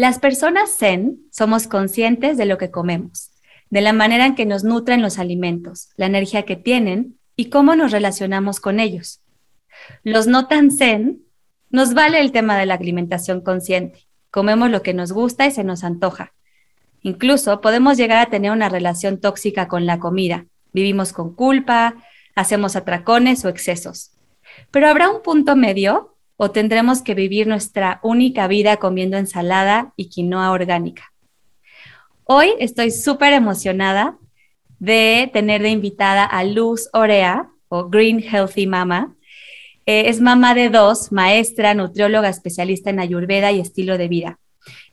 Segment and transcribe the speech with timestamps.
[0.00, 3.32] Las personas zen somos conscientes de lo que comemos,
[3.68, 7.76] de la manera en que nos nutren los alimentos, la energía que tienen y cómo
[7.76, 9.20] nos relacionamos con ellos.
[10.02, 11.20] Los no tan zen
[11.68, 14.06] nos vale el tema de la alimentación consciente.
[14.30, 16.32] Comemos lo que nos gusta y se nos antoja.
[17.02, 20.46] Incluso podemos llegar a tener una relación tóxica con la comida.
[20.72, 21.96] Vivimos con culpa,
[22.34, 24.12] hacemos atracones o excesos.
[24.70, 30.08] Pero habrá un punto medio o tendremos que vivir nuestra única vida comiendo ensalada y
[30.08, 31.12] quinoa orgánica.
[32.24, 34.16] Hoy estoy súper emocionada
[34.78, 39.14] de tener de invitada a Luz Orea o Green Healthy Mama.
[39.84, 44.38] Eh, es mamá de dos, maestra, nutrióloga especialista en ayurveda y estilo de vida.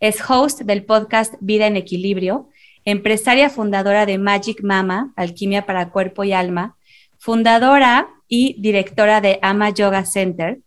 [0.01, 2.49] Es host del podcast Vida en Equilibrio,
[2.83, 6.75] empresaria fundadora de Magic Mama, Alquimia para Cuerpo y Alma,
[7.17, 10.59] fundadora y directora de Ama Yoga Center,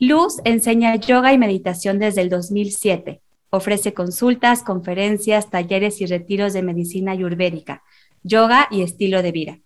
[0.00, 3.20] Luz enseña yoga y meditación desde el 2007.
[3.50, 7.82] Ofrece consultas, conferencias, talleres y retiros de medicina ayurvédica,
[8.22, 9.58] yoga y estilo de vida.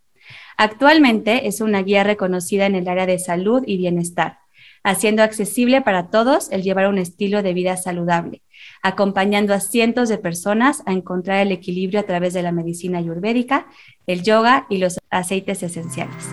[0.56, 4.38] Actualmente es una guía reconocida en el área de salud y bienestar,
[4.82, 8.40] haciendo accesible para todos el llevar un estilo de vida saludable,
[8.82, 13.66] acompañando a cientos de personas a encontrar el equilibrio a través de la medicina ayurvédica,
[14.06, 16.32] el yoga y los aceites esenciales.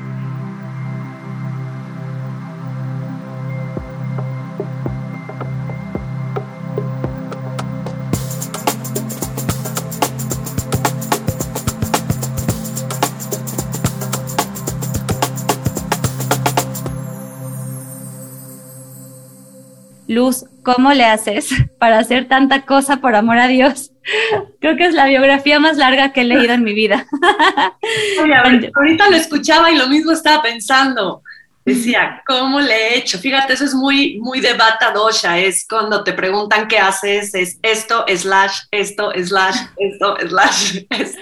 [20.09, 23.91] Luz, ¿cómo le haces para hacer tanta cosa por amor a Dios?
[24.59, 27.05] Creo que es la biografía más larga que he leído en mi vida.
[28.75, 31.21] ahorita lo escuchaba y lo mismo estaba pensando.
[31.63, 33.19] Decía, ¿cómo le he hecho?
[33.19, 35.37] Fíjate, eso es muy, muy de bata dosha.
[35.37, 41.21] Es cuando te preguntan qué haces, es esto, slash, esto, slash, esto, slash, esto.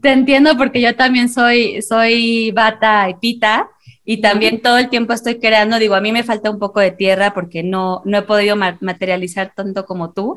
[0.00, 3.68] Te entiendo porque yo también soy, soy bata y pita
[4.04, 6.90] y también todo el tiempo estoy creando, digo, a mí me falta un poco de
[6.90, 10.36] tierra porque no, no he podido materializar tanto como tú,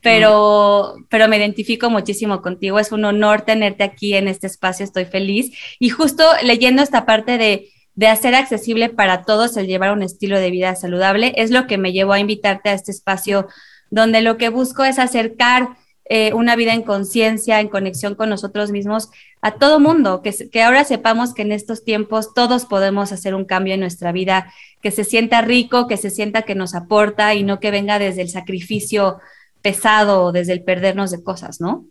[0.00, 2.78] pero, pero me identifico muchísimo contigo.
[2.78, 5.52] Es un honor tenerte aquí en este espacio, estoy feliz.
[5.78, 10.38] Y justo leyendo esta parte de, de hacer accesible para todos el llevar un estilo
[10.38, 13.48] de vida saludable, es lo que me llevó a invitarte a este espacio
[13.90, 15.76] donde lo que busco es acercar
[16.06, 19.10] eh, una vida en conciencia, en conexión con nosotros mismos,
[19.40, 23.74] a todo mundo, que, ahora sepamos que en estos tiempos todos podemos hacer un cambio
[23.74, 27.58] en nuestra vida, que se sienta rico, que se sienta que nos aporta y no
[27.58, 29.18] que venga desde el sacrificio
[29.62, 31.86] pesado o desde el perdernos de cosas, ¿no?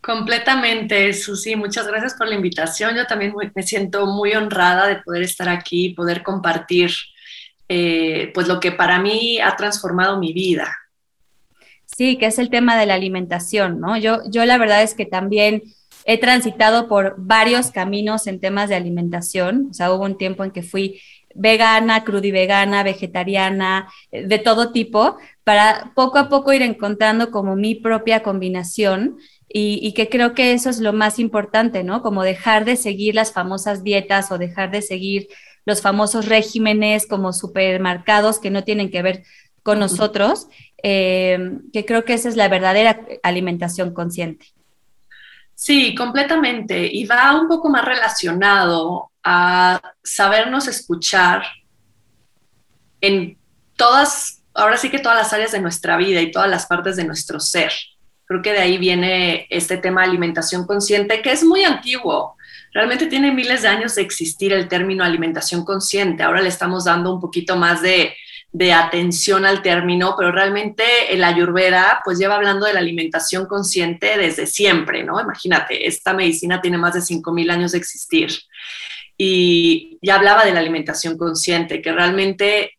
[0.00, 1.56] Completamente, Susi.
[1.56, 2.94] Muchas gracias por la invitación.
[2.94, 6.90] Yo también me siento muy honrada de poder estar aquí, poder compartir
[7.68, 10.76] eh, pues lo que para mí ha transformado mi vida.
[11.96, 13.96] Sí, que es el tema de la alimentación, ¿no?
[13.96, 15.62] Yo, yo la verdad es que también
[16.04, 20.50] he transitado por varios caminos en temas de alimentación, o sea, hubo un tiempo en
[20.50, 21.00] que fui
[21.34, 27.74] vegana, crudivegana, vegetariana, eh, de todo tipo, para poco a poco ir encontrando como mi
[27.74, 29.16] propia combinación
[29.48, 32.02] y, y, que creo que eso es lo más importante, ¿no?
[32.02, 35.28] Como dejar de seguir las famosas dietas o dejar de seguir
[35.64, 39.22] los famosos regímenes como supermercados que no tienen que ver
[39.62, 40.48] con nosotros
[40.86, 41.38] eh,
[41.72, 44.48] que creo que esa es la verdadera alimentación consciente.
[45.54, 46.86] Sí, completamente.
[46.92, 51.42] Y va un poco más relacionado a sabernos escuchar
[53.00, 53.38] en
[53.76, 57.04] todas, ahora sí que todas las áreas de nuestra vida y todas las partes de
[57.04, 57.72] nuestro ser.
[58.26, 62.36] Creo que de ahí viene este tema de alimentación consciente, que es muy antiguo.
[62.74, 66.22] Realmente tiene miles de años de existir el término alimentación consciente.
[66.22, 68.14] Ahora le estamos dando un poquito más de,
[68.54, 74.16] de atención al término, pero realmente el ayurveda pues lleva hablando de la alimentación consciente
[74.16, 75.20] desde siempre, ¿no?
[75.20, 78.30] Imagínate, esta medicina tiene más de 5.000 años de existir
[79.18, 82.78] y ya hablaba de la alimentación consciente, que realmente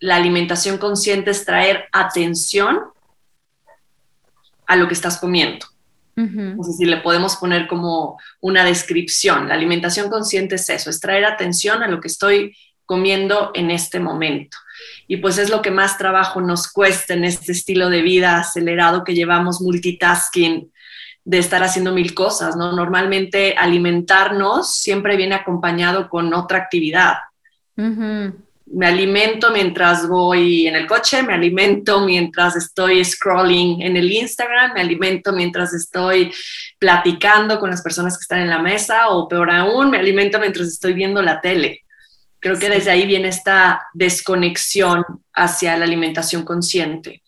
[0.00, 2.80] la alimentación consciente es traer atención
[4.66, 5.66] a lo que estás comiendo.
[6.16, 9.48] Es decir, le podemos poner como una descripción.
[9.48, 12.56] La alimentación consciente es eso, es traer atención a lo que estoy
[12.86, 14.56] comiendo en este momento
[15.06, 19.04] y pues es lo que más trabajo nos cuesta en este estilo de vida acelerado
[19.04, 20.70] que llevamos multitasking
[21.24, 22.72] de estar haciendo mil cosas, ¿no?
[22.72, 27.14] Normalmente alimentarnos siempre viene acompañado con otra actividad.
[28.74, 34.72] Me alimento mientras voy en el coche, me alimento mientras estoy scrolling en el Instagram,
[34.74, 36.32] me alimento mientras estoy
[36.78, 40.68] platicando con las personas que están en la mesa o peor aún, me alimento mientras
[40.68, 41.82] estoy viendo la tele.
[42.42, 47.22] Creo que desde ahí viene esta desconexión hacia la alimentación consciente.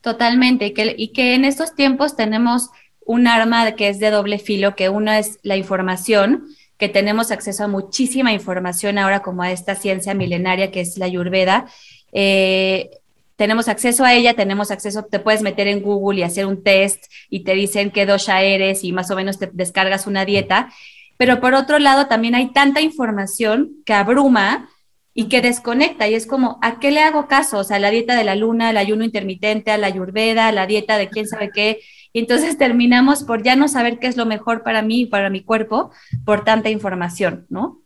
[0.00, 2.70] Totalmente, y que, en estos tiempos tenemos
[3.04, 6.46] un arma que es de doble filo, que uno es la información,
[6.78, 11.04] que tenemos acceso a muchísima información ahora como a esta ciencia milenaria que es la
[11.04, 11.66] Ayurveda.
[12.12, 12.88] Eh,
[13.36, 17.04] tenemos acceso a ella, tenemos acceso, te puedes meter en Google y hacer un test
[17.28, 20.70] y te dicen qué dosha eres y más o menos te descargas una dieta.
[21.18, 24.70] Pero por otro lado, también hay tanta información que abruma
[25.12, 27.58] y que desconecta y es como, ¿a qué le hago caso?
[27.58, 30.96] O sea, la dieta de la luna, el ayuno intermitente, a la ayurveda, la dieta
[30.96, 31.80] de quién sabe qué,
[32.12, 35.28] y entonces terminamos por ya no saber qué es lo mejor para mí y para
[35.28, 35.90] mi cuerpo
[36.24, 37.82] por tanta información, ¿no?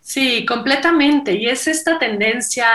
[0.00, 1.32] Sí, completamente.
[1.32, 2.68] Y es esta tendencia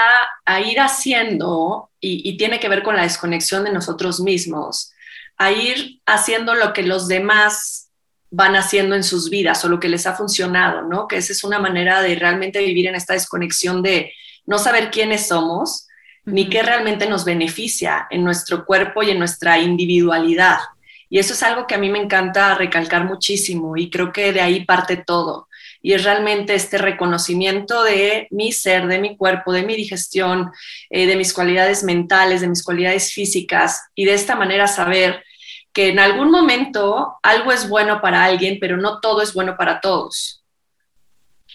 [0.45, 4.91] a ir haciendo, y, tiene que ver con la desconexión de nosotros mismos,
[5.37, 7.78] a ir haciendo lo que los demás
[8.31, 11.07] van haciendo en sus vidas o lo que les ha funcionado, ¿no?
[11.07, 14.13] Que esa es una manera de realmente vivir en esta desconexión de
[14.45, 15.87] no saber quiénes somos
[16.25, 20.59] ni qué realmente nos beneficia en nuestro cuerpo y en nuestra individualidad.
[21.09, 24.41] Y eso es algo que a mí me encanta recalcar muchísimo y creo que de
[24.41, 25.47] ahí parte todo.
[25.81, 30.51] Y es realmente este reconocimiento de mi ser, de mi cuerpo, de mi digestión,
[30.89, 35.23] eh, de mis cualidades mentales, de mis cualidades físicas y de esta manera saber
[35.79, 39.79] que en algún momento algo es bueno para alguien, pero no todo es bueno para
[39.79, 40.43] todos.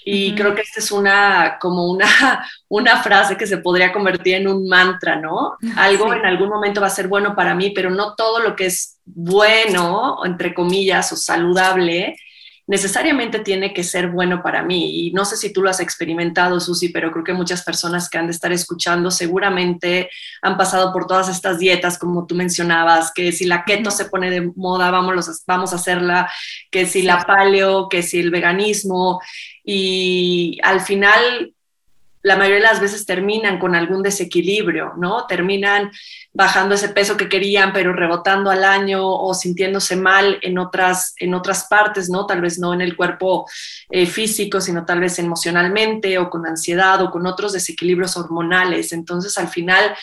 [0.02, 2.06] Y creo que esta es una, como una,
[2.68, 5.58] una frase que se podría convertir en un mantra, ¿no?
[5.76, 8.64] Algo en algún momento va a ser bueno para mí, pero no todo lo que
[8.64, 12.16] es bueno, entre comillas, o saludable,
[12.66, 15.06] necesariamente tiene que ser bueno para mí.
[15.06, 18.18] Y no sé si tú lo has experimentado, Susi, pero creo que muchas personas que
[18.18, 20.10] han de estar escuchando seguramente
[20.42, 24.30] han pasado por todas estas dietas, como tú mencionabas, que si la keto se pone
[24.30, 26.30] de moda, vamos, vamos a hacerla,
[26.70, 29.20] que si la paleo, que si el veganismo.
[29.62, 31.54] Y al final
[32.24, 35.26] la mayoría de las veces terminan con algún desequilibrio, ¿no?
[35.26, 35.92] Terminan
[36.32, 41.34] bajando ese peso que querían, pero rebotando al año o sintiéndose mal en otras, en
[41.34, 42.24] otras partes, ¿no?
[42.24, 43.46] Tal vez no en el cuerpo
[43.90, 48.92] eh, físico, sino tal vez emocionalmente o con ansiedad o con otros desequilibrios hormonales.
[48.92, 49.94] Entonces, al final,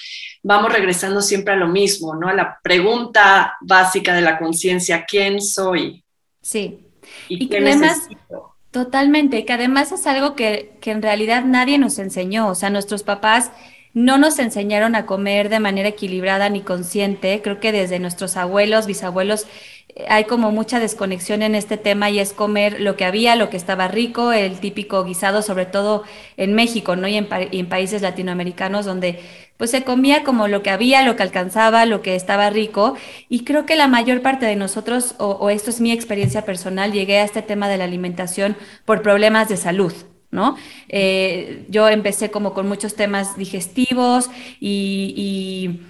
[0.44, 2.28] vamos regresando siempre a lo mismo, ¿no?
[2.28, 6.06] A la pregunta básica de la conciencia, ¿quién soy?
[6.40, 6.86] Sí.
[7.28, 8.50] Y, qué necesito?
[8.72, 13.04] Totalmente, que además es algo que, que en realidad nadie nos enseñó, o sea, nuestros
[13.04, 13.52] papás
[13.94, 17.42] no nos enseñaron a comer de manera equilibrada ni consciente.
[17.44, 19.46] Creo que desde nuestros abuelos, bisabuelos,
[19.90, 23.50] eh, hay como mucha desconexión en este tema y es comer lo que había, lo
[23.50, 26.04] que estaba rico, el típico guisado, sobre todo
[26.38, 27.08] en México, ¿no?
[27.10, 29.20] Y en, y en países latinoamericanos donde
[29.62, 32.96] pues se comía como lo que había, lo que alcanzaba, lo que estaba rico.
[33.30, 37.19] Y creo que la mayor parte de nosotros, o, esto es mi experiencia personal, llegué
[37.19, 39.94] a este tema de la alimentación por problemas de salud.
[40.31, 40.58] ¿no?
[40.90, 45.81] Eh, yo empecé como con muchos temas digestivos y,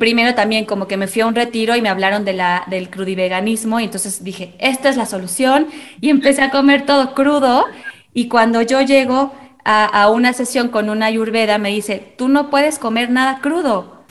[0.00, 2.90] primero también como que me fui a un retiro y me hablaron de la, del
[2.90, 5.68] crudiveganismo y entonces dije, esta es la solución
[6.00, 7.64] y empecé a comer todo crudo
[8.12, 9.32] y cuando yo llego
[9.64, 14.04] a, una sesión con una ayurveda, me dice, tú no puedes comer nada crudo,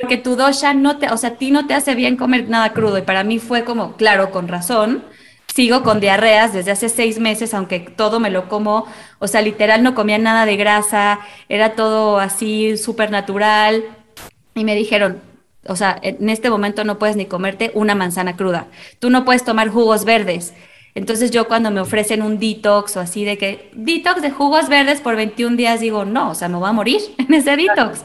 [0.00, 2.72] porque tu dosha no te, o sea, a ti no te hace bien comer nada
[2.72, 2.98] crudo.
[2.98, 5.04] Y para mí fue como, claro, con razón.
[5.54, 8.86] Sigo con diarreas desde hace seis meses, aunque todo me lo como,
[9.18, 13.82] o sea, literal no comía nada de grasa, era todo así súper natural.
[14.54, 15.20] Y me dijeron,
[15.66, 18.68] o sea, en este momento no puedes ni comerte una manzana cruda,
[18.98, 20.54] tú no puedes tomar jugos verdes,
[20.98, 25.00] entonces yo cuando me ofrecen un detox o así de que detox de jugos verdes
[25.00, 28.04] por 21 días digo, no, o sea, me voy a morir en ese detox.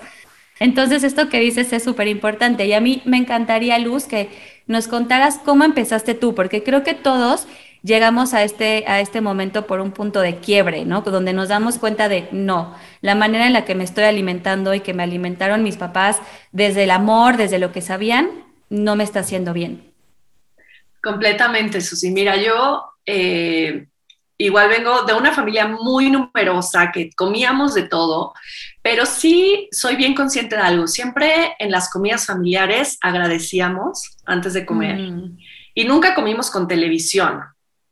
[0.60, 4.30] Entonces esto que dices es súper importante y a mí me encantaría, Luz, que
[4.68, 7.48] nos contaras cómo empezaste tú, porque creo que todos
[7.82, 11.02] llegamos a este, a este momento por un punto de quiebre, ¿no?
[11.02, 14.82] Donde nos damos cuenta de, no, la manera en la que me estoy alimentando y
[14.82, 16.20] que me alimentaron mis papás
[16.52, 18.30] desde el amor, desde lo que sabían,
[18.70, 19.93] no me está haciendo bien.
[21.04, 22.12] Completamente, Susi.
[22.12, 23.88] Mira, yo eh,
[24.38, 28.34] igual vengo de una familia muy numerosa, que comíamos de todo,
[28.82, 30.88] pero sí soy bien consciente de algo.
[30.88, 35.38] Siempre en las comidas familiares agradecíamos antes de comer mm.
[35.76, 37.42] y nunca comimos con televisión.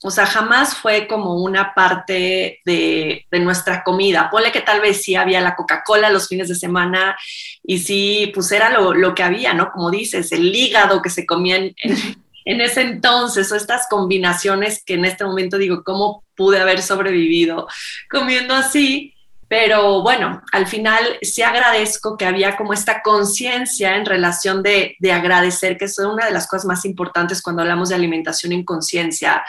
[0.04, 4.30] O sea, jamás fue como una parte de, nuestra comida.
[4.32, 7.18] Ponle que tal vez sí había la Coca-Cola los fines de semana
[7.62, 9.70] y sí, pues era lo, que había, ¿no?
[9.72, 11.96] Como dices, el hígado que se comía en, en
[12.46, 17.68] ese entonces o estas combinaciones que en este momento digo, ¿cómo pude haber sobrevivido
[18.10, 19.14] comiendo así?
[19.48, 25.12] Pero bueno, al final sí agradezco que había como esta conciencia en relación de, de,
[25.12, 29.44] agradecer, que es una de las cosas más importantes cuando hablamos de alimentación en conciencia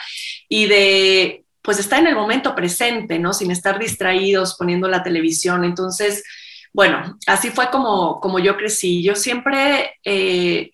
[0.49, 3.33] y de pues estar en el momento presente, ¿no?
[3.33, 5.63] Sin estar distraídos poniendo la televisión.
[5.63, 6.25] Entonces,
[6.73, 9.03] bueno, así fue como, como yo crecí.
[9.03, 10.73] Yo siempre eh,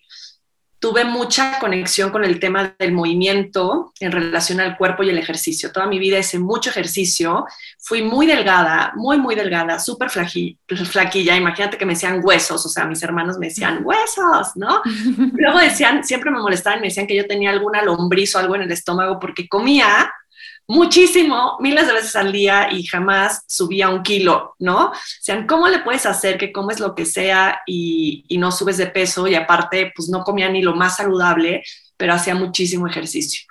[0.79, 5.71] tuve mucha conexión con el tema del movimiento en relación al cuerpo y el ejercicio.
[5.71, 7.45] Toda mi vida hice mucho ejercicio.
[7.77, 11.35] Fui muy delgada, muy, muy delgada, súper flaquilla.
[11.35, 14.81] Imagínate que me decían huesos, o sea, mis hermanos me decían huesos, ¿no?
[15.33, 18.61] Luego decían, siempre me molestaban, me decían que yo tenía alguna lombriz o algo en
[18.61, 20.11] el estómago porque comía
[20.69, 24.89] muchísimo, miles de veces al día y jamás subía un kilo, ¿no?
[24.89, 28.77] O sea, ¿cómo le puedes hacer que comes lo que sea y, y, no subes
[28.77, 29.27] de peso?
[29.27, 31.63] Y aparte, pues no comía ni lo más saludable,
[31.97, 33.47] pero hacía muchísimo ejercicio.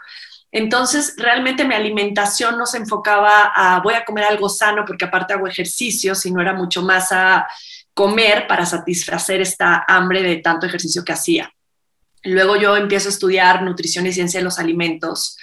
[0.53, 5.35] Entonces, realmente mi alimentación no se enfocaba a voy a comer algo sano porque aparte
[5.35, 7.49] hago ejercicio, sino era mucho más a
[7.95, 11.53] comer para satisfacer esta hambre de tanto ejercicio que hacía.
[12.23, 15.37] Luego yo empiezo a estudiar nutrición y ciencia de los alimentos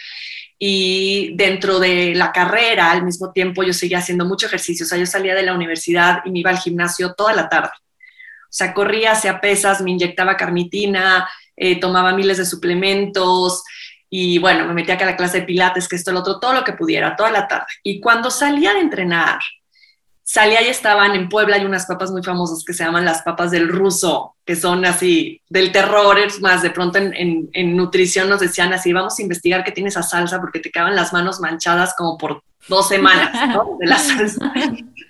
[0.58, 4.86] y dentro de la carrera, al mismo tiempo, yo seguía haciendo mucho ejercicio.
[4.86, 7.72] O sea, yo salía de la universidad y me iba al gimnasio toda la tarde.
[7.76, 13.64] O sea, corría, hacía pesas, me inyectaba carnitina, eh, tomaba miles de suplementos
[14.10, 16.64] y bueno, me metía a la clase de pilates, que esto, lo otro, todo lo
[16.64, 17.66] que pudiera, toda la tarde.
[17.84, 19.40] Y cuando salía de entrenar,
[20.26, 23.52] salía y estaban en Puebla, hay unas papas muy famosas que se llaman las papas
[23.52, 28.40] del ruso, que son así del terror, es más, de pronto en, en, nutrición nos
[28.40, 31.94] decían así, vamos a investigar qué tiene esa salsa porque te quedaban las manos manchadas
[31.96, 33.78] como por dos semanas, ¿no?
[33.80, 34.52] De la salsa.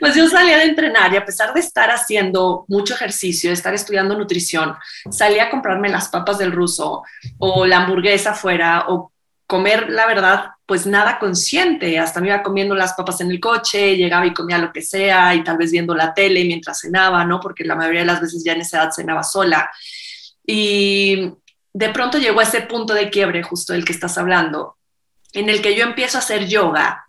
[0.02, 3.74] Pues yo salía de entrenar y a pesar de estar haciendo mucho ejercicio, de estar
[3.74, 4.76] estudiando nutrición,
[5.10, 7.04] salía a comprarme las papas del ruso
[7.38, 9.14] o la hamburguesa afuera o
[9.48, 12.00] comer, la verdad, pues nada consciente.
[12.00, 15.36] Hasta me iba comiendo las papas en el coche, llegaba y comía lo que sea
[15.36, 17.40] y tal vez viendo la tele mientras cenaba, ¿no?
[17.40, 19.70] Porque la mayoría de las veces ya en esa edad cenaba sola.
[20.46, 21.32] Y
[21.74, 24.78] de pronto llegó ese punto de quiebre justo del que estás hablando,
[25.34, 27.08] en el que yo empiezo a hacer yoga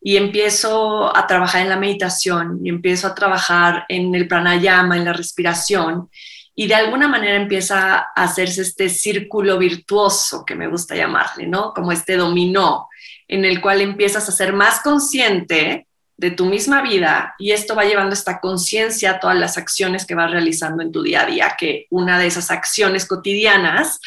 [0.00, 5.04] y empiezo a trabajar en la meditación y empiezo a trabajar en el pranayama, en
[5.04, 6.10] la respiración
[6.54, 11.72] y de alguna manera empieza a hacerse este círculo virtuoso que me gusta llamarle, ¿no?
[11.72, 12.88] Como este dominó,
[13.26, 17.84] en el cual empiezas a ser más consciente de tu misma vida y esto va
[17.84, 21.56] llevando esta conciencia a todas las acciones que vas realizando en tu día a día,
[21.58, 23.98] que una de esas acciones cotidianas,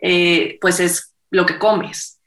[0.00, 2.20] eh, pues es lo que comes.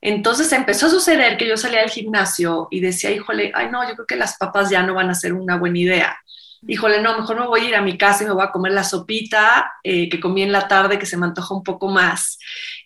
[0.00, 3.96] Entonces empezó a suceder que yo salía del gimnasio y decía, híjole, ay no, yo
[3.96, 6.16] creo que las papas ya no van a ser una buena idea
[6.66, 8.72] híjole, no, mejor me voy a ir a mi casa y me voy a comer
[8.72, 12.38] la sopita eh, que comí en la tarde, que se me antoja un poco más.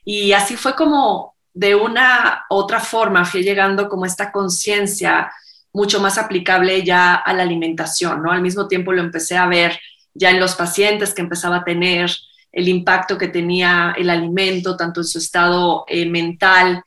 [0.05, 5.33] Y así fue como de una otra forma fui llegando como esta conciencia
[5.73, 8.33] mucho más aplicable ya a la alimentación, ¿no?
[8.33, 9.79] Al mismo tiempo lo empecé a ver
[10.15, 12.11] ya en los pacientes que empezaba a tener
[12.53, 16.83] el impacto que tenía el alimento, tanto en su estado eh, mental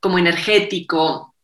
[0.00, 1.34] como energético.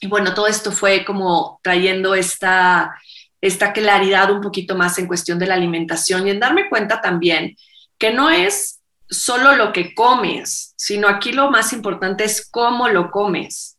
[0.00, 2.94] Y bueno, todo esto fue como trayendo esta
[3.42, 7.56] esta claridad un poquito más en cuestión de la alimentación y en darme cuenta también
[7.98, 8.80] que no es
[9.10, 13.76] solo lo que comes, sino aquí lo más importante es cómo lo comes.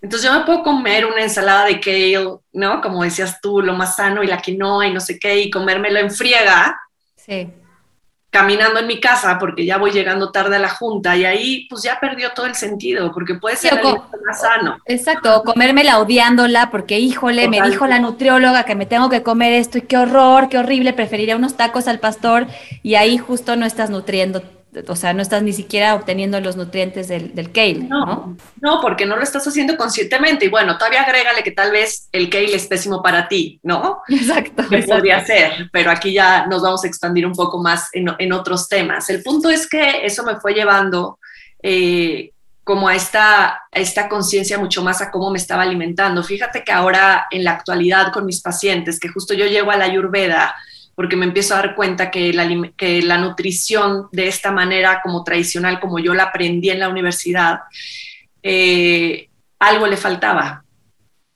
[0.00, 2.80] Entonces yo me puedo comer una ensalada de kale, ¿no?
[2.80, 5.98] Como decías tú, lo más sano y la quinoa y no sé qué, y comérmelo
[5.98, 6.78] en friega.
[7.16, 7.50] Sí
[8.30, 11.82] caminando en mi casa porque ya voy llegando tarde a la junta y ahí pues
[11.82, 13.80] ya perdió todo el sentido porque puede ser
[14.26, 14.78] más sano.
[14.84, 19.78] Exacto, comérmela odiándola porque híjole, me dijo la nutrióloga que me tengo que comer esto
[19.78, 22.46] y qué horror, qué horrible, preferiría unos tacos al pastor
[22.82, 24.42] y ahí justo no estás nutriendo
[24.86, 28.80] o sea, no estás ni siquiera obteniendo los nutrientes del, del kale, no, ¿no?
[28.80, 30.44] porque no lo estás haciendo conscientemente.
[30.44, 34.02] Y bueno, todavía agrégale que tal vez el kale es pésimo para ti, ¿no?
[34.08, 34.68] Exacto.
[34.68, 38.32] Que podría ser, pero aquí ya nos vamos a expandir un poco más en, en
[38.32, 39.08] otros temas.
[39.10, 41.18] El punto es que eso me fue llevando
[41.62, 42.32] eh,
[42.68, 46.22] como a esta, a esta conciencia mucho más a cómo me estaba alimentando.
[46.22, 49.86] Fíjate que ahora en la actualidad con mis pacientes, que justo yo llego a la
[49.86, 50.54] Ayurveda,
[50.98, 55.22] porque me empiezo a dar cuenta que la, que la nutrición de esta manera como
[55.22, 57.60] tradicional, como yo la aprendí en la universidad,
[58.42, 59.28] eh,
[59.60, 60.64] algo le faltaba.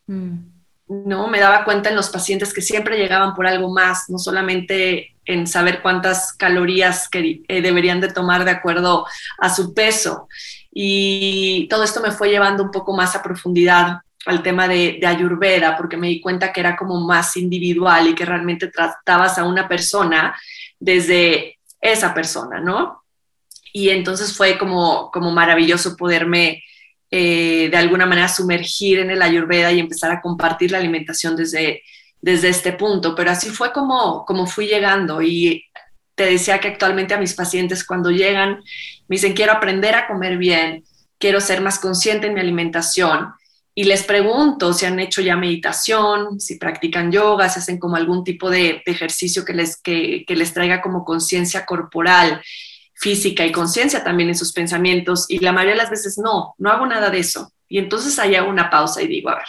[0.08, 0.38] Mm.
[0.88, 1.28] ¿no?
[1.28, 5.46] Me daba cuenta en los pacientes que siempre llegaban por algo más, no solamente en
[5.46, 9.06] saber cuántas calorías que, eh, deberían de tomar de acuerdo
[9.38, 10.26] a su peso.
[10.72, 15.76] Y todo esto me fue llevando un poco más a profundidad al tema de, Ayurveda,
[15.76, 19.68] porque me di cuenta que era como más individual y que realmente tratabas a una
[19.68, 20.34] persona
[20.78, 23.02] desde esa persona, ¿no?
[23.72, 26.62] Y entonces fue como, como maravilloso poderme
[27.10, 31.82] eh, de alguna manera sumergir en el Ayurveda y empezar a compartir la alimentación desde,
[32.20, 33.14] desde este punto.
[33.14, 35.64] Pero así fue como, como fui llegando y
[36.14, 38.62] te decía que actualmente a mis pacientes cuando llegan
[39.08, 40.84] me dicen quiero aprender a comer bien,
[41.18, 43.32] quiero ser más consciente en mi alimentación
[43.74, 48.22] y les pregunto si han hecho ya meditación, si practican yoga, si hacen como algún
[48.22, 52.42] tipo de, ejercicio que les, que, les traiga como conciencia corporal,
[52.94, 55.24] física y conciencia también en sus pensamientos.
[55.28, 57.50] Y la mayoría de las veces no, no hago nada de eso.
[57.66, 59.46] Y entonces ahí hago una pausa y digo, a ver,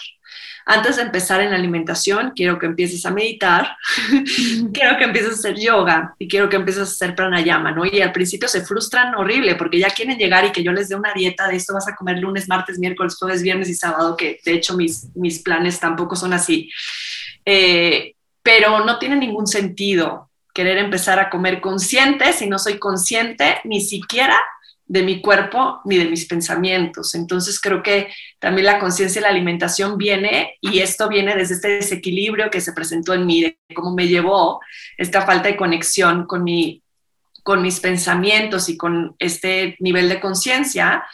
[0.65, 3.75] antes de empezar en la alimentación, quiero que empieces a meditar,
[4.73, 7.85] quiero que empieces a hacer yoga y quiero que empieces a hacer pranayama, ¿no?
[7.85, 10.95] Y al principio se frustran horrible porque ya quieren llegar y que yo les dé
[10.95, 14.39] una dieta de esto vas a comer lunes, martes, miércoles, jueves, viernes y sábado, que
[14.45, 16.69] de hecho mis, mis planes tampoco son así.
[17.45, 23.59] Eh, pero no tiene ningún sentido querer empezar a comer consciente si no soy consciente
[23.63, 24.39] ni siquiera
[24.85, 27.15] de mi cuerpo ni de mis pensamientos.
[27.15, 28.09] Entonces creo que
[28.39, 32.73] también la conciencia de la alimentación viene y esto viene desde este desequilibrio que se
[32.73, 34.59] presentó en mí, de cómo me llevó
[34.97, 36.83] esta falta de conexión con, mi,
[37.43, 41.05] con mis pensamientos y con este nivel de conciencia.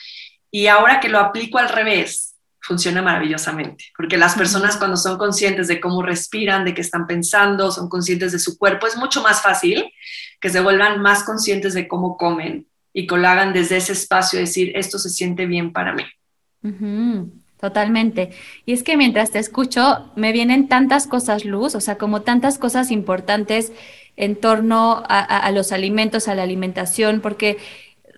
[0.52, 5.68] Y ahora que lo aplico al revés, funciona maravillosamente, porque las personas cuando son conscientes
[5.68, 9.42] de cómo respiran, de qué están pensando, son conscientes de su cuerpo, es mucho más
[9.42, 9.92] fácil
[10.40, 13.16] que se vuelvan más conscientes de cómo comen y que
[13.54, 16.04] desde ese espacio, decir, esto se siente bien para mí.
[17.60, 18.32] Totalmente.
[18.66, 22.58] Y es que mientras te escucho, me vienen tantas cosas, Luz, o sea, como tantas
[22.58, 23.74] cosas importantes
[24.16, 27.58] en torno a, los alimentos, a la alimentación, porque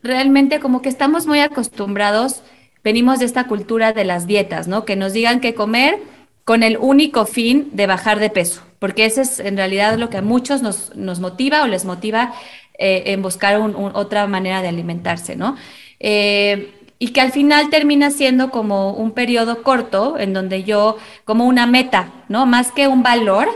[0.04, 2.44] realmente como que estamos muy acostumbrados,
[2.84, 4.86] venimos de esta cultura de las dietas, ¿no?
[4.86, 6.00] Que nos digan qué comer
[6.44, 10.18] con el único fin de bajar de peso, porque ese es en realidad lo que
[10.18, 12.34] a muchos nos, nos motiva o les motiva
[12.78, 15.56] eh, en buscar otra manera de alimentarse, ¿no?
[16.00, 21.46] Eh, y que al final termina siendo como un periodo corto en donde yo, como
[21.46, 22.46] una meta, ¿no?
[22.46, 23.50] Más que un valor,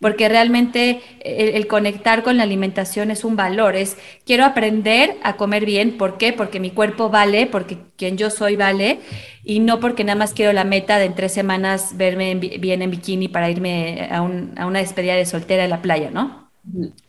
[0.00, 5.66] porque realmente el, conectar con la alimentación es un valor, es quiero aprender a comer
[5.66, 6.32] bien, ¿por qué?
[6.32, 9.00] Porque mi cuerpo vale, porque quien yo soy vale,
[9.44, 12.90] y no porque nada más quiero la meta de en tres semanas verme bien en
[12.90, 16.50] bikini para irme a, a, una despedida de soltera en la playa, ¿no?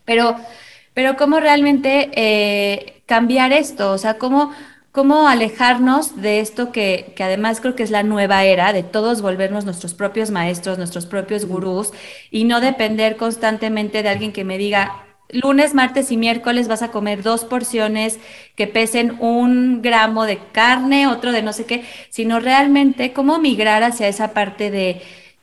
[0.04, 0.36] Pero
[0.94, 4.52] pero cómo realmente eh, cambiar esto, o sea, cómo,
[4.92, 9.22] cómo alejarnos de esto que, que, además creo que es la nueva era, de todos
[9.22, 11.92] volvernos nuestros propios maestros, nuestros propios gurús,
[12.30, 16.90] y no depender constantemente de alguien que me diga, lunes, martes y miércoles vas a
[16.90, 18.18] comer dos porciones
[18.54, 23.82] que pesen un gramo de carne, otro de no sé qué, sino realmente cómo migrar
[23.82, 25.02] hacia esa parte de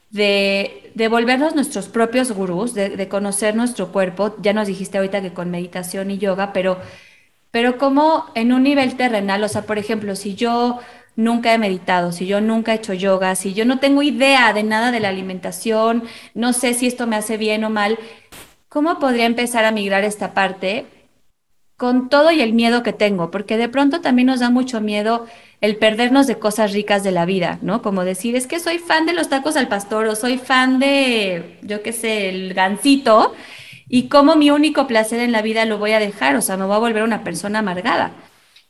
[0.10, 4.36] de, volvernos nuestros propios gurús, de, conocer nuestro cuerpo.
[4.42, 6.78] Ya nos dijiste ahorita que con meditación y yoga, pero,
[7.52, 10.80] pero como en un nivel terrenal, o sea, por ejemplo, si yo
[11.16, 14.64] nunca he meditado, si yo nunca he hecho yoga, si yo no tengo idea de
[14.64, 17.98] nada de la alimentación, no sé si esto me hace bien o mal,
[18.70, 20.99] ¿cómo podría empezar a migrar esta parte
[21.80, 23.32] con todo y el miedo que tengo?
[23.32, 25.26] Porque de pronto también nos da mucho miedo
[25.62, 27.82] el perdernos de cosas ricas de la vida, ¿no?
[27.82, 31.58] Como decir, es que soy fan de los tacos al pastor o soy fan de,
[31.62, 33.34] yo qué sé, el gansito
[33.88, 36.66] y como mi único placer en la vida lo voy a dejar, o sea, me
[36.66, 38.12] voy a volver una persona amargada.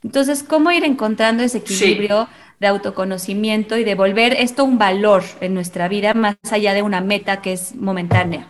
[0.03, 5.55] Entonces, ¿cómo ir encontrando ese equilibrio de autoconocimiento y de volver esto un valor en
[5.55, 8.47] nuestra vida más allá de una meta que es momentánea?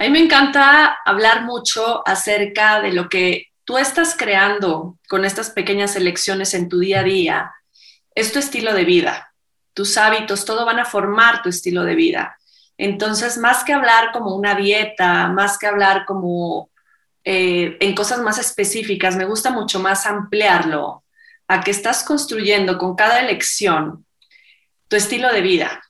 [0.00, 5.50] A mí me encanta hablar mucho acerca de lo que tú estás creando con estas
[5.50, 7.52] pequeñas elecciones en tu día a día,
[8.14, 9.34] es tu estilo de vida,
[9.74, 12.38] tus hábitos, todo van a formar tu estilo de vida.
[12.78, 16.70] Entonces, más que hablar como una dieta, más que hablar como
[17.22, 21.04] eh, en cosas más específicas, me gusta mucho más ampliarlo
[21.46, 24.06] a que estás construyendo con cada elección
[24.88, 25.82] tu estilo de vida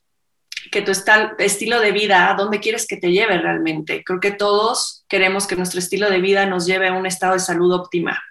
[0.71, 0.93] que tu
[1.39, 4.03] estilo de vida, a dónde quieres que te lleve realmente.
[4.05, 7.41] Creo que todos queremos que nuestro estilo de vida nos lleve a un estado de
[7.41, 8.23] salud óptima,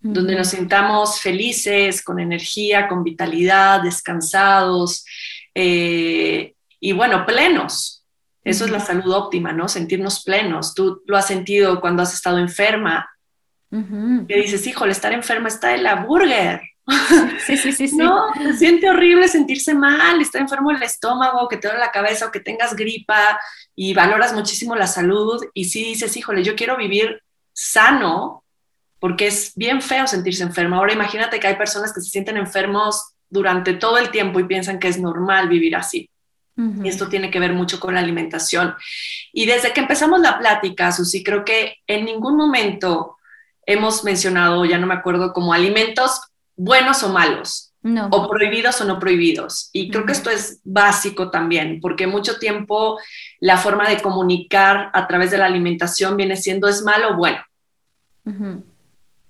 [0.00, 5.04] donde nos sintamos felices, con energía, con vitalidad, descansados
[5.54, 8.04] eh, y bueno, plenos.
[8.44, 9.66] Eso es la salud óptima, ¿no?
[9.66, 10.74] Sentirnos plenos.
[10.74, 13.10] Tú lo has sentido cuando has estado enferma.
[13.70, 16.60] Que dices, híjole, estar enferma está en la burger.
[17.46, 17.96] Sí, sí, sí, sí.
[17.96, 22.26] No, se siente horrible sentirse mal, estar enfermo el estómago, que te duele la cabeza
[22.26, 23.38] o que tengas gripa
[23.74, 27.22] y valoras muchísimo la salud y si dices, híjole, yo quiero vivir
[27.52, 28.44] sano
[28.98, 30.76] porque es bien feo sentirse enfermo.
[30.76, 34.78] Ahora imagínate que hay personas que se sienten enfermos durante todo el tiempo y piensan
[34.78, 36.10] que es normal vivir así.
[36.82, 38.74] Y esto tiene que ver mucho con la alimentación.
[39.30, 43.18] Y desde que empezamos la plática, Susi, creo que en ningún momento
[43.66, 46.18] hemos mencionado, ya no me acuerdo, como alimentos
[46.56, 47.72] buenos o malos,
[48.10, 49.70] o prohibidos o no prohibidos.
[49.72, 52.98] Y creo que esto es básico también, porque mucho tiempo
[53.38, 57.38] la forma de comunicar a través de la alimentación viene siendo es malo o bueno.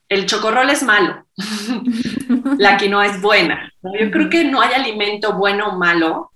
[0.09, 1.27] El chocorrol es malo,
[2.59, 6.31] la quinoa es buena, Yo creo que no hay alimento bueno o malo.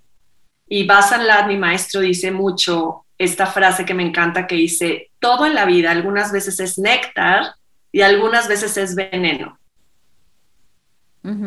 [0.68, 5.44] Y Basan Lad, mi maestro, dice mucho esta frase que me encanta que dice, todo
[5.44, 7.54] en la vida algunas veces es néctar
[7.92, 9.59] y algunas veces es veneno.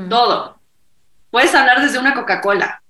[0.10, 0.60] Todo.
[1.32, 2.84] Puedes hablar desde una Coca-Cola.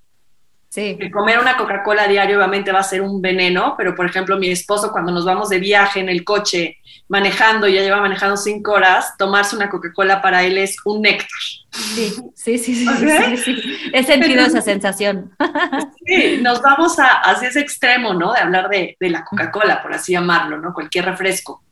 [0.73, 0.97] Sí.
[1.11, 4.91] comer una Coca-Cola diario obviamente va a ser un veneno, pero por ejemplo mi esposo
[4.91, 9.55] cuando nos vamos de viaje en el coche manejando, ya lleva manejando cinco horas, tomarse
[9.55, 11.29] una Coca-Cola para él es un néctar.
[11.69, 12.87] Sí, sí, sí,
[13.37, 15.35] sí, He sentido esa sensación.
[16.07, 18.33] Sí, nos vamos a, hacia ese extremo, ¿no?
[18.33, 20.73] De hablar de, de la Coca-Cola, por así llamarlo, ¿no?
[20.73, 21.63] Cualquier refresco.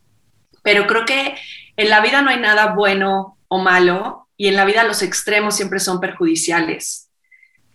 [0.62, 1.36] Pero creo que
[1.76, 5.56] en la vida no hay nada bueno o malo y en la vida los extremos
[5.56, 7.12] siempre son perjudiciales.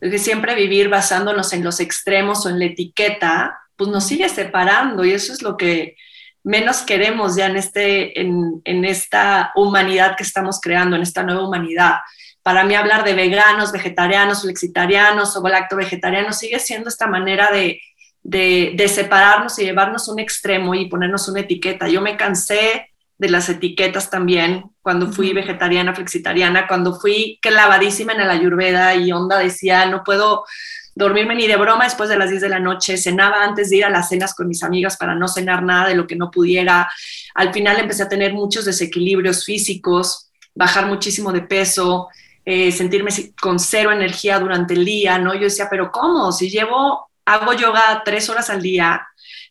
[0.00, 5.04] que siempre vivir basándonos en los extremos o en la etiqueta, pues nos sigue separando
[5.04, 5.94] y eso es lo que
[6.42, 11.46] menos queremos ya en, este, en, en esta humanidad que estamos creando, en esta nueva
[11.46, 11.98] humanidad.
[12.42, 17.80] Para mí hablar de veganos, vegetarianos, flexitarianos o lacto vegetarianos sigue siendo esta manera de,
[18.24, 21.86] de separarnos y llevarnos un extremo y ponernos una etiqueta.
[21.86, 28.26] Yo me cansé de las etiquetas también, cuando fui vegetariana, flexitariana, cuando fui clavadísima en
[28.26, 30.44] la ayurveda y onda decía, no puedo
[30.94, 33.84] dormirme ni de broma después de las 10 de la noche, cenaba antes de ir
[33.84, 36.90] a las cenas con mis amigas para no cenar nada de lo que no pudiera.
[37.34, 42.08] Al final empecé a tener muchos desequilibrios físicos, bajar muchísimo de peso,
[42.44, 45.34] eh, sentirme con cero energía durante el día, ¿no?
[45.34, 46.32] Yo decía, pero ¿cómo?
[46.32, 49.06] Si llevo, hago yoga tres horas al día,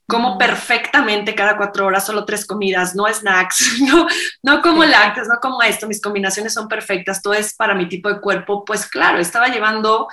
[0.08, 4.08] como perfectamente cada cuatro horas, solo tres comidas, no snacks, no,
[4.44, 8.10] no como lácteos, no como esto, mis combinaciones son perfectas, todo es para mi tipo
[8.10, 10.08] de cuerpo, pues claro, estaba llevando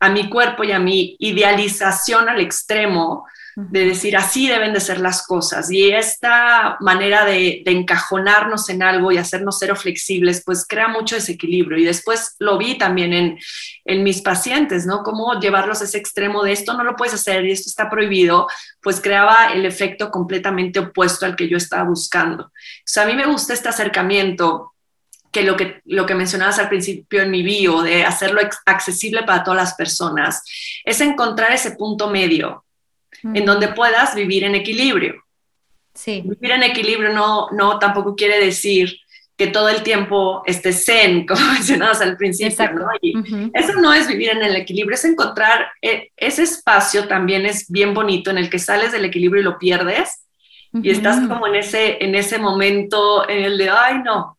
[0.00, 5.00] a mi cuerpo y a mi idealización al extremo de decir así deben de ser
[5.00, 5.70] las cosas.
[5.70, 11.78] Y esta manera de, encajonarnos en algo y hacernos cero flexibles, pues crea mucho desequilibrio.
[11.78, 13.38] Y después lo vi también en,
[13.84, 15.02] en mis pacientes, ¿no?
[15.02, 18.46] Cómo llevarlos a ese extremo de esto no lo puedes hacer y esto está prohibido,
[18.80, 22.44] pues creaba el efecto completamente opuesto al que yo estaba buscando.
[22.44, 22.50] O
[22.84, 24.72] sea, a mí me gusta este acercamiento
[25.30, 29.42] que lo que, lo que mencionabas al principio en mi bio, de hacerlo accesible para
[29.42, 30.42] todas las personas,
[30.84, 32.64] es encontrar ese punto medio
[33.22, 35.22] en donde puedas vivir en equilibrio.
[35.94, 36.22] Sí.
[36.24, 38.98] Vivir en equilibrio no, no tampoco quiere decir
[39.36, 42.88] que todo el tiempo estés zen, como mencionabas al principio, ¿no?
[43.52, 47.94] Eso no es vivir en el equilibrio, es encontrar eh, ese espacio también es bien
[47.94, 50.22] bonito en el que sales del equilibrio y lo pierdes
[50.74, 54.38] y estás como en ese, en ese momento en el de, ay, no,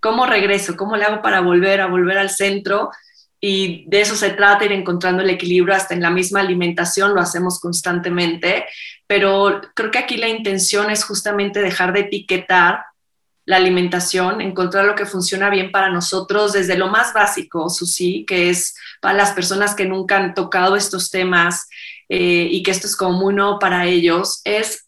[0.00, 0.76] ¿cómo regreso?
[0.76, 2.90] ¿Cómo le hago para volver a volver al centro?
[3.40, 7.20] Y de eso se trata, ir encontrando el equilibrio hasta en la misma alimentación, lo
[7.20, 8.66] hacemos constantemente,
[9.06, 12.84] pero creo que aquí la intención es justamente dejar de etiquetar
[13.46, 18.50] la alimentación, encontrar lo que funciona bien para nosotros desde lo más básico, Susi, que
[18.50, 21.68] es para las personas que nunca han tocado estos temas
[22.08, 24.86] eh, y que esto es como muy nuevo para ellos, es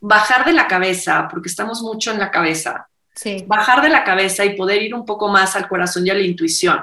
[0.00, 3.44] bajar de la cabeza, porque estamos mucho en la cabeza, sí.
[3.48, 6.22] bajar de la cabeza y poder ir un poco más al corazón y a la
[6.22, 6.78] intuición.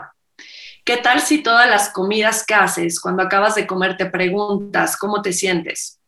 [0.86, 5.24] ¿Qué tal si todas las comidas que haces, cuando acabas de comer, te preguntas cómo
[5.24, 6.00] te sientes?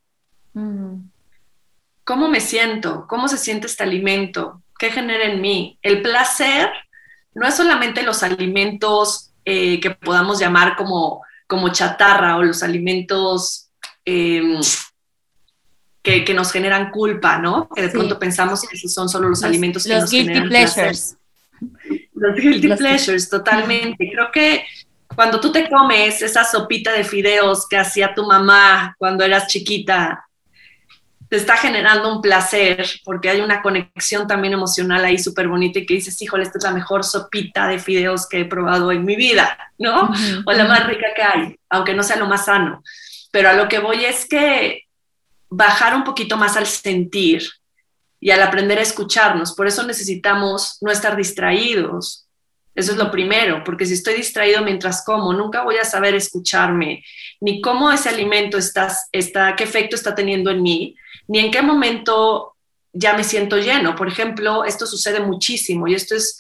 [2.04, 3.08] ¿Cómo me siento?
[3.10, 4.62] ¿Cómo se siente este alimento?
[4.78, 5.80] ¿Qué genera en mí?
[5.82, 6.70] El placer
[7.34, 13.70] no es solamente los alimentos eh, que podamos llamar como, como chatarra o los alimentos
[14.06, 14.60] em,
[16.04, 17.68] que, nos generan culpa, ¿no?
[17.76, 21.18] Que de pronto pensamos que esos son solo los, alimentos que nos generan pleasures.
[22.18, 24.10] Los guilty pleasures, totalmente.
[24.12, 24.66] Creo que
[25.16, 30.28] cuando tú te comes esa sopita de fideos que hacía tu mamá cuando eras chiquita,
[31.30, 35.86] te está generando un placer porque hay una conexión también emocional ahí súper bonita y
[35.86, 39.16] que dices, híjole, esta es la mejor sopita de fideos que he probado en mi
[39.16, 40.10] vida, ¿no?
[40.46, 42.82] o la más rica que hay, aunque no sea lo más sano.
[43.32, 44.84] Pero a lo que voy es que
[45.50, 47.44] bajar un poquito más al sentir
[48.20, 49.54] y al aprender a escucharnos.
[49.54, 52.28] Por eso necesitamos no estar distraídos.
[52.76, 57.04] Eso es lo primero, porque si estoy distraído mientras como, nunca voy a saber escucharme,
[57.42, 60.96] ni cómo ese alimento está, está qué efecto está teniendo en mí,
[61.28, 62.56] ni en qué momento
[62.94, 63.96] ya me siento lleno.
[63.96, 66.38] Por ejemplo, esto sucede muchísimo y esto es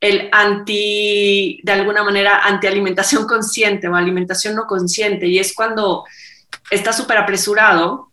[0.00, 6.04] el anti, de alguna manera, antialimentación consciente o alimentación no consciente, y es cuando
[6.70, 8.10] estás súper apresurado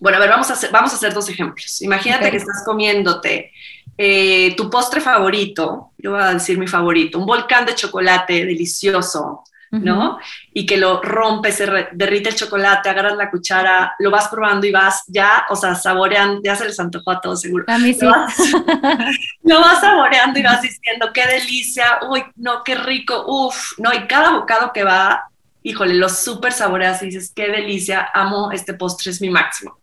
[0.00, 1.82] bueno, a ver, vamos a hacer, vamos a hacer dos ejemplos.
[1.82, 3.52] Imagínate que estás comiéndote
[4.00, 9.42] eh, tu postre favorito, yo voy a decir mi favorito, un volcán de chocolate delicioso,
[9.72, 10.18] ¿no?
[10.54, 14.72] Y que lo rompes, se derrite el chocolate, agarras la cuchara, lo vas probando y
[14.72, 17.64] vas ya, o sea, saborean, ya se les antojó a todos seguro.
[17.66, 18.06] A mí sí.
[19.42, 24.06] lo vas saboreando y vas diciendo, qué delicia, uy, no, qué rico, uff, no, y
[24.06, 25.28] cada bocado que va,
[25.68, 29.78] híjole, lo súper saboreas dices, qué delicia, amo este postre, es mi máximo.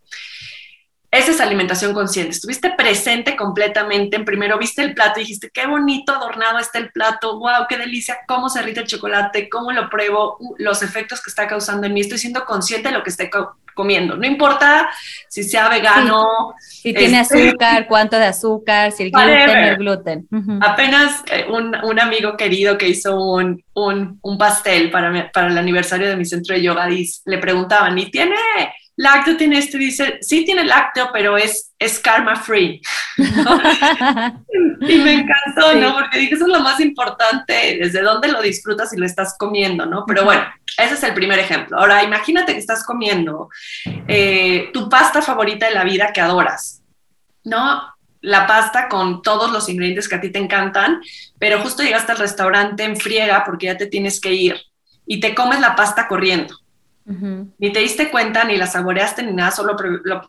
[1.11, 2.31] Esa es alimentación consciente.
[2.31, 4.17] Estuviste presente completamente.
[4.17, 7.77] En primero viste el plato y dijiste, qué bonito adornado está el plato, wow, qué
[7.77, 11.87] delicia, cómo se derrite el chocolate, cómo lo pruebo, uh, los efectos que está causando
[11.87, 12.01] en mí.
[12.01, 13.29] Estoy siendo consciente de lo que estoy
[13.75, 14.17] comiendo.
[14.17, 14.89] No importa
[15.29, 16.55] si sea vegano.
[16.59, 20.27] Si tiene este, azúcar, cuánto de azúcar, si el gluten, el gluten.
[20.61, 25.57] Apenas eh, un, un, amigo querido que hizo un, un, un pastel para, para el
[25.57, 28.35] aniversario de mi centro de yoga, le preguntaban, ¿y tiene
[28.97, 32.81] lácteo tiene este, dice, sí tiene lácteo, pero es, es karma free.
[34.89, 35.93] y me encantó, ¿no?
[35.93, 39.85] Porque dije, eso es lo más importante, desde dónde lo disfrutas y lo estás comiendo,
[39.85, 40.05] ¿no?
[40.05, 40.43] Pero bueno,
[40.77, 41.77] ese es el primer ejemplo.
[41.77, 43.49] Ahora, imagínate que estás comiendo
[44.07, 46.81] eh, tu pasta favorita de la vida que adoras,
[47.43, 47.81] ¿no?
[48.21, 51.01] La pasta con todos los ingredientes que a ti te encantan,
[51.39, 54.59] pero justo llegaste al restaurante en friega porque ya te tienes que ir
[55.05, 56.55] y te comes la pasta corriendo
[57.05, 59.75] ni te diste cuenta, ni la saboreaste, ni nada, solo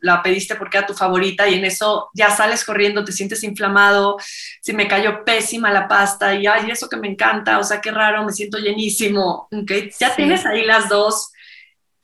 [0.02, 4.18] la pediste porque era tu favorita y en eso ya sales corriendo, te sientes inflamado,
[4.60, 7.90] si me cayó pésima la pasta y ay, eso que me encanta, o sea, qué
[7.90, 9.90] raro, me siento llenísimo, ¿okay?
[9.98, 11.32] Ya tienes ahí las dos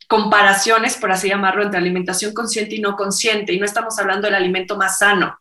[0.09, 4.37] comparaciones, por así llamarlo, entre alimentación consciente y no consciente, y no estamos hablando del
[4.37, 5.39] alimento más sano.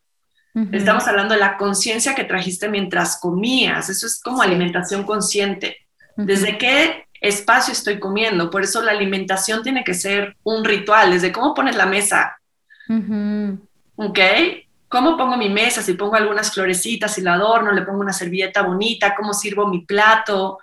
[0.74, 3.90] Estamos hablando de la conciencia que trajiste mientras comías.
[3.90, 5.78] Eso es como alimentación consciente.
[6.18, 8.50] Desde que espacio estoy comiendo.
[8.50, 12.42] Por eso la alimentación tiene que ser un ritual, desde cómo pones la mesa.
[13.96, 14.20] ¿Ok?
[14.90, 15.82] ¿Cómo pongo mi mesa?
[15.82, 19.86] Si pongo algunas florecitas, si la adorno, le pongo una servilleta bonita, cómo sirvo mi
[19.86, 20.58] plato.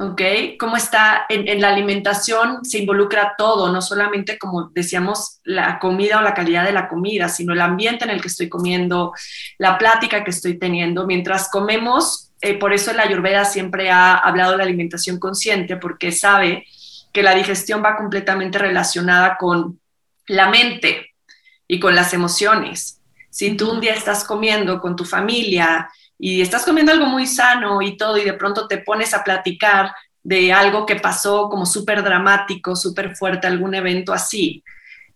[0.00, 0.22] ¿Ok?
[0.60, 2.64] ¿Cómo está en, la alimentación?
[2.64, 7.28] Se involucra todo, no solamente, como decíamos, la comida o la calidad de la comida,
[7.28, 9.12] sino el ambiente en el que estoy comiendo,
[9.58, 11.04] la plática que estoy teniendo.
[11.04, 16.64] Mientras comemos, eh, por eso la Ayurveda siempre ha hablado de alimentación consciente, porque sabe
[17.12, 19.80] que la digestión va completamente relacionada con
[20.28, 21.14] la mente
[21.66, 23.00] y con las emociones.
[23.30, 27.80] Si tú un día estás comiendo con tu familia y estás comiendo algo muy sano
[27.82, 32.02] y todo, y de pronto te pones a platicar de algo que pasó como súper
[32.02, 34.62] dramático, súper fuerte, algún evento así,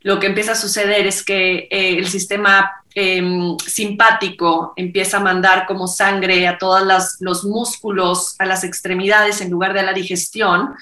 [0.00, 5.66] lo que empieza a suceder es que eh, el sistema Em, simpático empieza a mandar
[5.66, 6.82] como sangre a todos
[7.20, 10.74] los músculos, a las extremidades en lugar de a la digestión,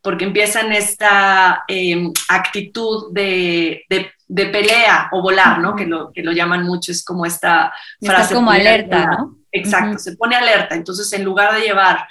[0.00, 3.84] porque empiezan esta em, actitud de,
[4.28, 5.74] pelea o volar, ¿no?
[5.74, 8.34] Que lo, que lo llaman mucho, es como esta frase.
[8.34, 9.36] como alerta, ¿no?
[9.50, 10.74] Exacto, se pone alerta.
[10.74, 12.06] Entonces, en lugar de llevar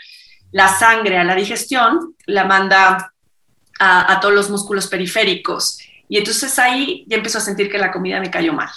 [0.51, 3.13] la sangre a la digestión, la manda
[3.79, 5.79] a, a todos los músculos periféricos.
[6.09, 8.69] Y entonces ahí ya empiezo a sentir que la comida me cayó mal.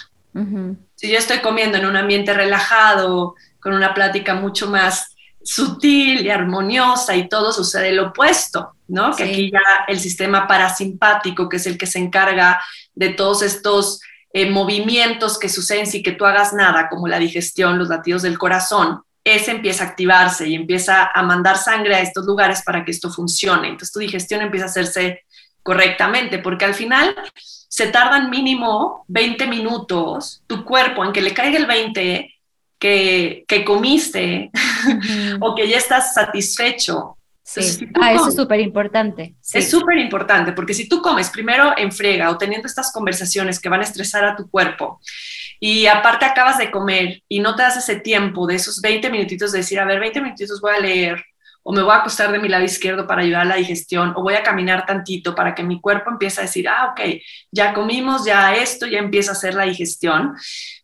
[0.95, 6.29] Si yo estoy comiendo en un ambiente relajado, con una plática mucho más sutil y
[6.29, 9.15] armoniosa y todo sucede lo opuesto, ¿no?
[9.15, 12.61] Que aquí ya el sistema parasimpático, que es el que se encarga
[12.93, 14.01] de todos estos
[14.33, 18.37] eh, movimientos que suceden sin que tú hagas nada, como la digestión, los latidos del
[18.37, 22.91] corazón, ese empieza a activarse y empieza a mandar sangre a estos lugares para que
[22.91, 23.67] esto funcione.
[23.67, 25.23] Entonces tu digestión empieza a hacerse
[25.63, 31.67] correctamente, porque al final se tardan mínimo 20 minutos, tu cuerpo, aunque le caiga el
[31.67, 32.33] 20
[32.79, 34.49] que, que comiste
[35.39, 37.17] o que ya estás satisfecho.
[38.01, 39.35] Ah, eso es súper importante.
[39.53, 43.69] Es súper importante, porque si tú comes primero en frega o teniendo estas conversaciones que
[43.69, 44.99] van a estresar a tu cuerpo,
[45.59, 49.51] y aparte acabas de comer y no te das ese tiempo de esos 20 minutitos
[49.51, 51.23] de decir, a ver, 20 minutitos voy a leer,
[51.63, 54.23] o me voy a acostar de mi lado izquierdo para ayudar a la digestión, o
[54.23, 57.01] voy a caminar tantito para que mi cuerpo empiece a decir, ah, ok,
[57.51, 60.33] ya comimos, ya esto, ya empieza a hacer la digestión,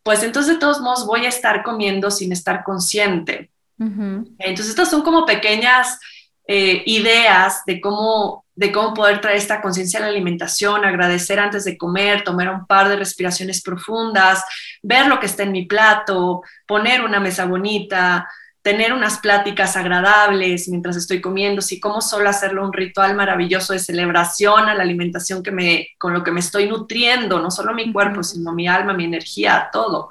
[0.04, 3.50] pues entonces de todos modos voy a estar comiendo sin estar consciente.
[3.80, 6.00] Entonces estas son como pequeñas
[6.48, 11.66] eh, ideas de cómo, de cómo poder traer esta conciencia a la alimentación, agradecer antes
[11.66, 14.46] de comer, tomar un par de respiraciones profundas,
[14.82, 18.30] ver lo que está en mi plato, poner una mesa bonita,
[18.62, 23.80] tener unas pláticas agradables mientras estoy comiendo, sí, cómo solo hacerlo un ritual maravilloso de
[23.80, 27.92] celebración a la alimentación que me, con lo que me estoy nutriendo, no solo mi
[27.92, 30.10] cuerpo, sino mi alma, mi energía, todo.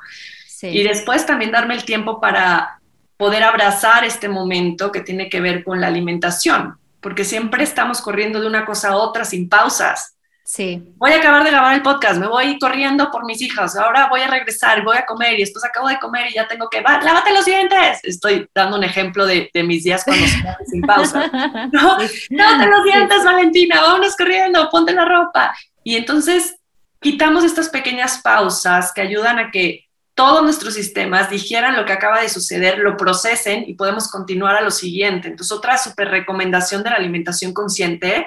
[0.62, 2.76] Y después también darme el tiempo para
[3.17, 8.41] poder abrazar este momento que tiene que ver con la alimentación, porque siempre estamos corriendo
[8.41, 10.17] de una cosa a otra sin pausas.
[10.45, 10.95] Sí.
[10.97, 14.21] Voy a acabar de grabar el podcast, me voy corriendo por mis hijas, ahora voy
[14.21, 17.01] a regresar, voy a comer y después acabo de comer y ya tengo que, va,
[17.01, 17.99] lávate los dientes.
[18.05, 20.25] Estoy dando un ejemplo de, de mis días cuando
[20.67, 21.31] sin pausa.
[21.73, 21.99] No,
[22.31, 25.53] lávate los dientes, Valentina, vámonos corriendo, ponte la ropa.
[25.83, 26.57] Y entonces
[27.01, 29.86] quitamos estas pequeñas pausas que ayudan a que
[30.17, 34.63] todos nuestros sistemas digieran lo que acaba de suceder, lo procesen y podemos continuar a
[34.63, 35.29] lo siguiente.
[35.29, 38.27] Entonces, otra súper recomendación de la alimentación consciente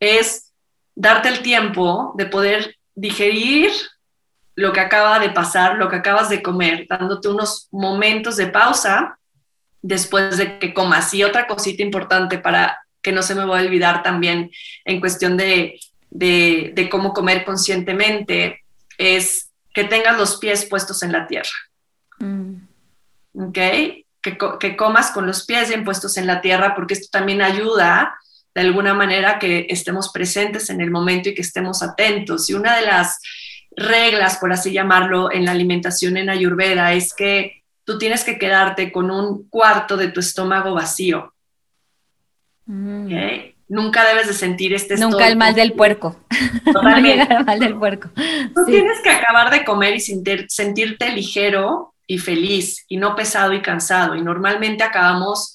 [0.00, 0.52] es
[0.96, 3.70] darte el tiempo de poder digerir
[4.56, 9.16] lo que acaba de pasar, lo que acabas de comer, dándote unos momentos de pausa
[9.82, 11.14] después de que comas.
[11.14, 14.50] Y otra cosita importante para que no se me vaya a olvidar también
[14.84, 15.78] en cuestión de,
[16.10, 18.64] de cómo comer conscientemente
[18.98, 19.49] es
[19.80, 21.48] que tengas los pies puestos en la tierra.
[22.18, 22.56] Mm.
[23.32, 23.58] ¿Ok?
[24.20, 28.18] Que, comas con los pies bien puestos en la tierra, porque esto también ayuda
[28.54, 32.50] de alguna manera que estemos presentes en el momento y que estemos atentos.
[32.50, 33.20] Y una de las
[33.70, 38.92] reglas, por así llamarlo, en la alimentación en Ayurveda es que tú tienes que quedarte
[38.92, 41.32] con un cuarto de tu estómago vacío.
[42.66, 43.14] Mm.
[43.70, 46.16] Nunca debes de sentir este Nunca el mal del puerco.
[46.64, 47.32] Totalmente.
[47.32, 48.10] el mal del puerco.
[48.54, 53.62] Tú tienes que acabar de comer y sentirte ligero y feliz y no pesado y
[53.62, 54.16] cansado.
[54.16, 55.54] Y normalmente acabamos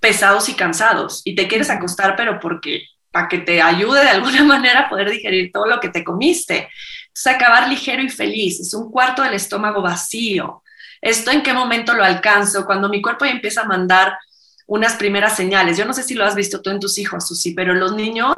[0.00, 2.82] pesados y cansados y te quieres acostar, pero porque
[3.12, 6.68] para que te ayude de alguna manera a poder digerir todo lo que te comiste.
[7.06, 8.58] Entonces, acabar ligero y feliz.
[8.60, 10.64] Es un cuarto del estómago vacío.
[11.00, 12.66] ¿Esto en qué momento lo alcanzo?
[12.66, 14.18] Cuando mi cuerpo ya empieza a mandar
[14.66, 15.78] unas primeras señales.
[15.78, 18.34] Yo no sé si lo has visto tú en tus hijos, Susi, pero los niños,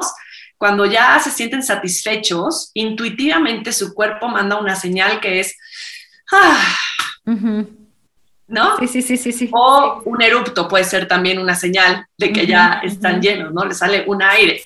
[0.57, 5.55] cuando ya se sienten satisfechos, intuitivamente su cuerpo manda una señal que es,
[6.31, 6.75] ah,
[8.47, 8.77] ¿no?
[8.79, 9.49] Sí, sí, sí, sí, sí.
[9.51, 13.65] O un erupto puede ser también una señal de que ya están llenos, ¿no?
[13.65, 14.61] Le sale un aire.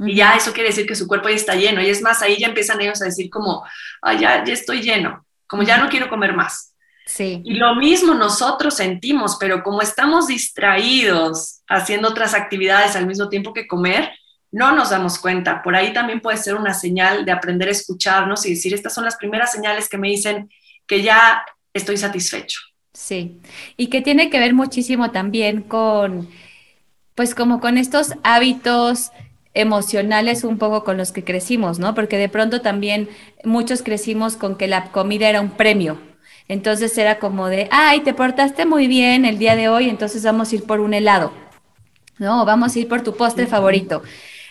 [0.00, 1.82] Y ya eso quiere decir que su cuerpo ya está lleno.
[1.82, 3.64] Y es más, ahí ya empiezan ellos a decir como,
[4.02, 6.67] ah, ya, ya estoy lleno, como ya no quiero comer más.
[7.18, 13.52] Y lo mismo nosotros sentimos, pero como estamos distraídos haciendo otras actividades al mismo tiempo
[13.52, 14.10] que comer,
[14.50, 15.62] no nos damos cuenta.
[15.62, 19.04] Por ahí también puede ser una señal de aprender a escucharnos y decir, estas son
[19.04, 20.50] las primeras señales que me dicen
[20.86, 22.60] que ya estoy satisfecho.
[22.92, 23.40] Sí,
[23.76, 26.28] y que tiene que ver muchísimo también con,
[27.14, 29.12] pues como con estos hábitos
[29.54, 31.94] emocionales un poco con los que crecimos, ¿no?
[31.94, 33.08] Porque de pronto también
[33.44, 36.00] muchos crecimos con que la comida era un premio,
[36.48, 40.50] entonces era como de, ay, te portaste muy bien el día de hoy, entonces vamos
[40.50, 41.32] a ir por un helado,
[42.18, 42.44] ¿no?
[42.44, 44.02] Vamos a ir por tu postre favorito.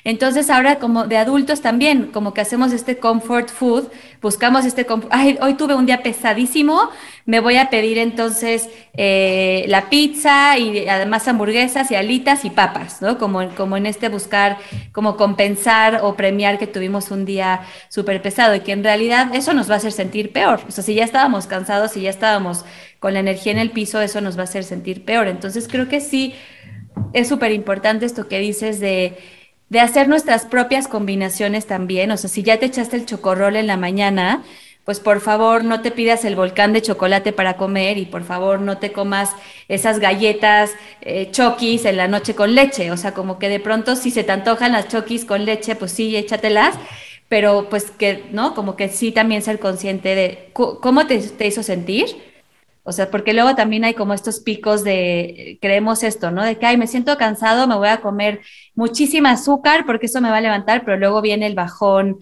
[0.07, 3.89] Entonces ahora como de adultos también, como que hacemos este comfort food,
[4.21, 6.89] buscamos este, ay, hoy tuve un día pesadísimo,
[7.25, 13.01] me voy a pedir entonces eh, la pizza y además hamburguesas y alitas y papas,
[13.01, 13.17] ¿no?
[13.17, 14.59] Como, como en este buscar,
[14.93, 19.53] como compensar o premiar que tuvimos un día súper pesado y que en realidad eso
[19.53, 20.61] nos va a hacer sentir peor.
[20.69, 22.63] O sea, si ya estábamos cansados, si ya estábamos
[22.99, 25.27] con la energía en el piso, eso nos va a hacer sentir peor.
[25.27, 26.33] Entonces creo que sí
[27.11, 29.17] es súper importante esto que dices de
[29.69, 32.11] de hacer nuestras propias combinaciones también.
[32.11, 34.43] O sea, si ya te echaste el chocorrol en la mañana,
[34.85, 38.61] pues por favor no te pidas el volcán de chocolate para comer y por favor
[38.61, 39.31] no te comas
[39.67, 42.91] esas galletas eh, chokis en la noche con leche.
[42.91, 45.91] O sea, como que de pronto si se te antojan las chokis con leche, pues
[45.91, 46.75] sí, échatelas.
[47.27, 48.55] Pero pues que, ¿no?
[48.55, 52.05] Como que sí también ser consciente de cómo te, te hizo sentir
[52.87, 56.41] o sea, porque luego también hay como estos picos de, creemos esto, ¿no?
[56.41, 58.39] De que, ay, me siento cansado, me voy a comer
[58.75, 62.19] muchísima azúcar porque eso me va a levantar, pero luego viene el bajón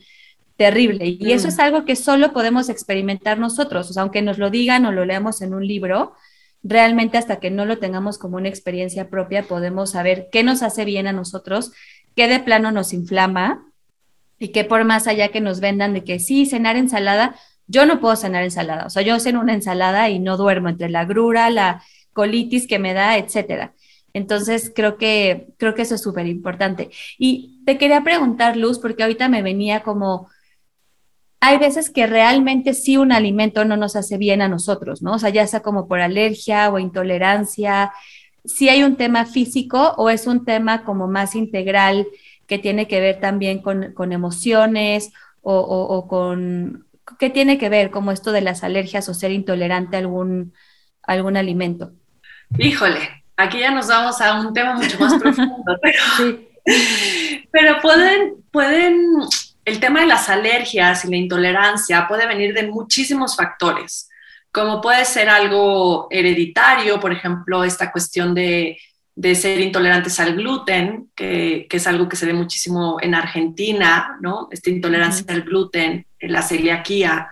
[0.58, 1.06] terrible.
[1.06, 1.62] Y eso es mm.
[1.62, 3.91] algo que solo podemos experimentar nosotros.
[3.91, 6.13] O sea, aunque nos lo digan o lo leamos en un libro,
[6.63, 10.84] realmente hasta que no lo tengamos como una experiencia propia, podemos saber qué nos hace
[10.84, 11.73] bien a nosotros,
[12.15, 13.67] qué de plano nos inflama
[14.39, 17.36] y qué por más allá que nos vendan de que sí, cenar ensalada,
[17.67, 20.89] yo no puedo cenar ensalada, o sea, yo ceno una ensalada y no duermo entre
[20.89, 23.73] la grura, la colitis que me da, etcétera.
[24.13, 26.89] Entonces, creo que, creo que eso es súper importante.
[27.17, 30.30] Y te quería preguntar, Luz, porque ahorita me venía como,
[31.41, 35.15] hay veces que realmente sí un alimento no nos hace bien a nosotros, ¿no?
[35.15, 37.91] O sea, ya sea como por alergia o intolerancia,
[38.45, 42.08] si hay un tema físico o es un tema como más integral
[42.47, 46.86] que tiene que ver también con, emociones o, con,
[47.20, 50.54] ¿qué tiene que ver como esto de las alergias o ser intolerante a algún,
[51.04, 51.91] algún alimento?
[52.58, 56.38] Híjole, aquí ya nos vamos a un tema mucho más profundo, pero,
[57.52, 59.01] pero pueden, pueden,
[59.66, 64.10] el tema de las alergias y la intolerancia puede venir de muchísimos factores,
[64.51, 68.78] como puede ser algo hereditario, por ejemplo, esta cuestión de
[69.16, 74.49] de ser intolerantes al gluten, que, es algo que se ve muchísimo en Argentina, ¿no?
[74.51, 77.30] Esta intolerancia al gluten, la celiaquía,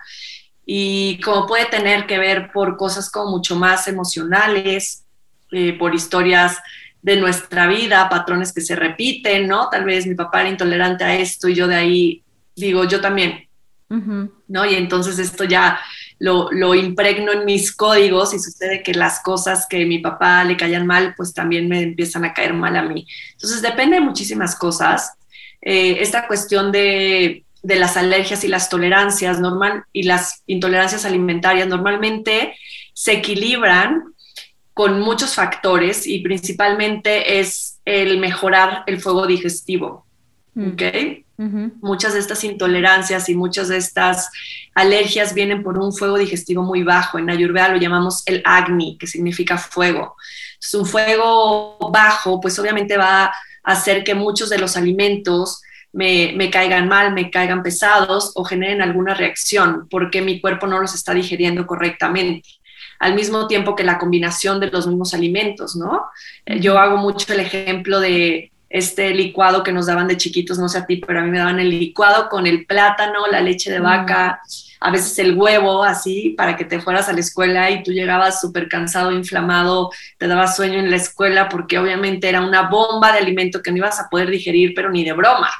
[0.66, 5.04] y como puede tener que ver por cosas como mucho más emocionales,
[5.52, 6.58] eh, por historias
[7.02, 9.68] de nuestra vida, patrones que se repiten, ¿no?
[9.68, 12.22] Tal vez mi papá era intolerante a esto y yo de ahí
[12.56, 13.46] digo, yo también,
[14.48, 14.64] ¿no?
[14.64, 15.78] Y entonces esto ya
[16.18, 20.44] lo, lo, impregno en mis códigos y sucede que las cosas que a mi papá
[20.44, 23.06] le caían mal, pues también me empiezan a caer mal a mí.
[23.32, 25.12] Entonces depende de muchísimas cosas.
[25.60, 31.68] Eh, esta cuestión de, de, las alergias y las tolerancias normal, y las intolerancias alimentarias
[31.68, 32.54] normalmente
[32.92, 34.14] se equilibran
[34.74, 40.04] con muchos factores y principalmente es el mejorar el fuego digestivo.
[41.36, 44.30] Muchas de estas intolerancias y muchas de estas
[44.74, 47.18] alergias vienen por un fuego digestivo muy bajo.
[47.18, 50.16] En Ayurveda lo llamamos el Agni, que significa fuego.
[50.54, 55.60] Entonces, un fuego bajo, pues obviamente va a hacer que muchos de los alimentos
[55.92, 60.80] me, me, caigan mal, me caigan pesados o generen alguna reacción porque mi cuerpo no
[60.80, 62.48] los está digeriendo correctamente
[62.98, 66.06] al mismo tiempo que la combinación de los mismos alimentos, ¿no?
[66.46, 70.68] Eh, yo hago mucho el ejemplo de este licuado que nos daban de chiquitos, no
[70.68, 73.70] sé a ti, pero a mí me daban el licuado con el plátano, la leche
[73.70, 74.40] de vaca,
[74.80, 78.40] a veces el huevo, así, para que te fueras a la escuela y tú llegabas
[78.40, 83.20] súper cansado, inflamado, te daba sueño en la escuela porque obviamente era una bomba de
[83.20, 85.50] alimento que no ibas a poder digerir, pero ni de broma.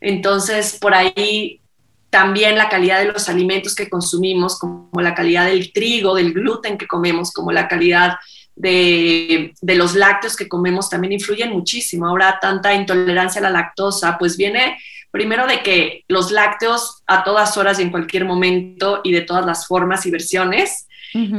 [0.00, 1.60] Entonces, por ahí
[2.08, 6.78] también la calidad de los alimentos que consumimos, como la calidad del trigo, del gluten
[6.78, 8.14] que comemos, como la calidad
[8.56, 12.06] de, los lácteos que comemos, también influyen muchísimo.
[12.06, 14.78] Ahora tanta intolerancia a la lactosa, pues viene
[15.10, 19.46] primero de que los lácteos a todas horas y en cualquier momento y de todas
[19.46, 20.88] las formas y versiones,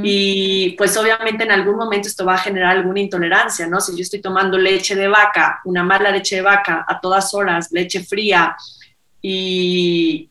[0.04, 3.82] Y pues obviamente en algún momento esto va a generar alguna intolerancia, ¿no?
[3.82, 7.68] Si yo estoy tomando leche de vaca, una mala leche de vaca a todas horas,
[7.74, 8.56] leche fría
[9.22, 10.30] y,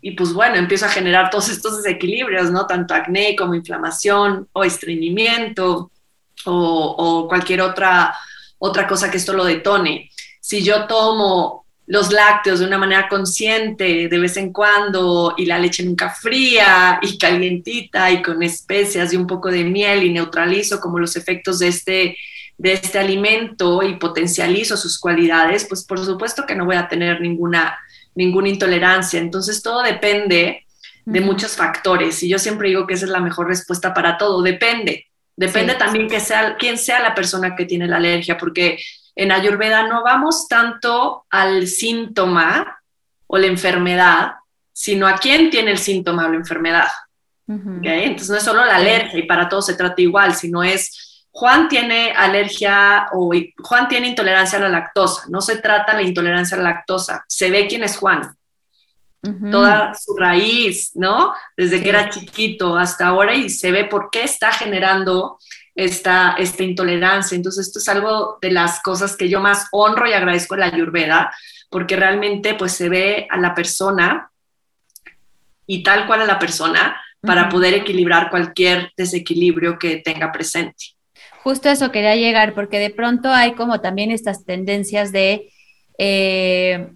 [0.00, 2.68] y pues bueno, empiezo a generar todos estos desequilibrios, ¿no?
[2.68, 5.90] Tanto acné como inflamación o estreñimiento
[6.46, 8.14] o, cualquier otra,
[8.58, 10.10] otra cosa que esto lo detone.
[10.40, 15.58] Si yo tomo los lácteos de una manera consciente de vez en cuando y la
[15.58, 20.80] leche nunca fría y calientita y con especias y un poco de miel y neutralizo
[20.80, 22.16] como los efectos de este,
[22.58, 27.20] de este alimento y potencializo sus cualidades, pues por supuesto que no voy a tener
[27.20, 27.76] ninguna
[28.14, 29.20] ninguna intolerancia.
[29.20, 30.66] Entonces todo depende
[31.04, 34.42] de muchos factores y yo siempre digo que esa es la mejor respuesta para todo,
[34.42, 35.06] depende.
[35.40, 38.78] Depende también que sea quién sea la persona que tiene la alergia, porque
[39.16, 42.78] en Ayurveda no vamos tanto al síntoma
[43.26, 44.32] o la enfermedad,
[44.70, 46.88] sino a quién tiene el síntoma o la enfermedad.
[47.46, 51.68] Entonces no es solo la alergia y para todos se trata igual, sino es Juan
[51.68, 53.32] tiene alergia o
[53.62, 55.22] Juan tiene intolerancia a la lactosa.
[55.30, 58.36] No se trata la intolerancia a la lactosa, se ve quién es Juan.
[59.50, 61.34] Toda su raíz, ¿no?
[61.54, 65.38] Desde que era chiquito hasta ahora y se ve por qué está generando
[65.74, 67.36] esta, esta intolerancia.
[67.36, 70.66] Entonces, esto es algo de las cosas que yo más honro y agradezco a la
[70.66, 71.34] Ayurveda,
[71.68, 74.30] porque realmente pues se ve a la persona
[75.66, 80.94] y tal cual a la persona para poder equilibrar cualquier desequilibrio que tenga presente
[81.42, 85.50] justo eso quería llegar, porque de pronto hay como también estas tendencias de
[85.98, 86.90] eh,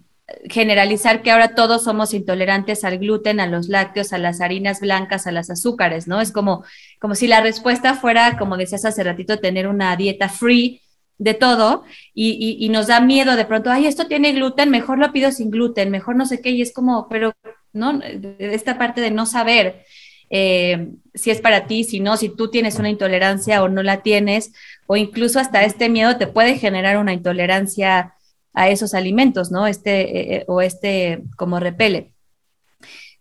[0.49, 5.27] generalizar que ahora todos somos intolerantes al gluten, a los lácteos, a las harinas blancas,
[5.27, 6.19] a las azúcares, ¿no?
[6.19, 6.63] Es como,
[6.99, 10.81] como si la respuesta fuera, como decías hace ratito, tener una dieta free
[11.17, 15.13] de todo y, y, nos da miedo de pronto, ay, esto tiene gluten, mejor lo
[15.13, 17.33] pido sin gluten, mejor no sé qué, y es como, pero,
[17.71, 18.01] ¿no?
[18.39, 19.85] Esta parte de no saber.
[20.31, 24.01] Eh, si es para ti, si no, si tú tienes una intolerancia o no la
[24.01, 24.53] tienes,
[24.87, 28.14] o incluso hasta este miedo te puede generar una intolerancia
[28.55, 29.67] a esos alimentos, ¿no?
[29.67, 32.13] Este, eh, o este como repele.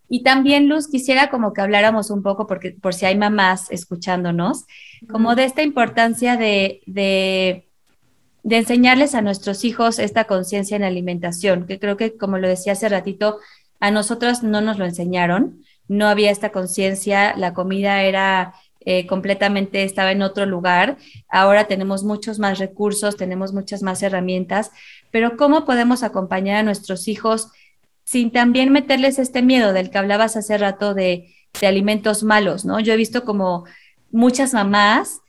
[0.08, 4.64] Y también, Luz, quisiera como que habláramos un poco, porque por si hay mamás escuchándonos,
[5.10, 7.68] como de esta importancia de, de,
[8.42, 12.74] de enseñarles a nuestros hijos esta conciencia en alimentación, que creo que, como lo decía
[12.74, 13.38] hace ratito,
[13.80, 18.54] a nosotros no nos lo enseñaron no había esta conciencia, la comida era
[18.86, 20.98] eh, completamente, estaba en otro lugar.
[21.28, 24.70] Ahora tenemos muchos más recursos, tenemos muchas más herramientas,
[25.10, 27.48] pero ¿cómo podemos acompañar a nuestros hijos
[28.04, 32.78] sin también meterles este miedo del que hablabas hace rato de, de alimentos malos, ¿no?
[32.78, 33.64] Yo he visto como
[34.10, 35.20] muchas mamás,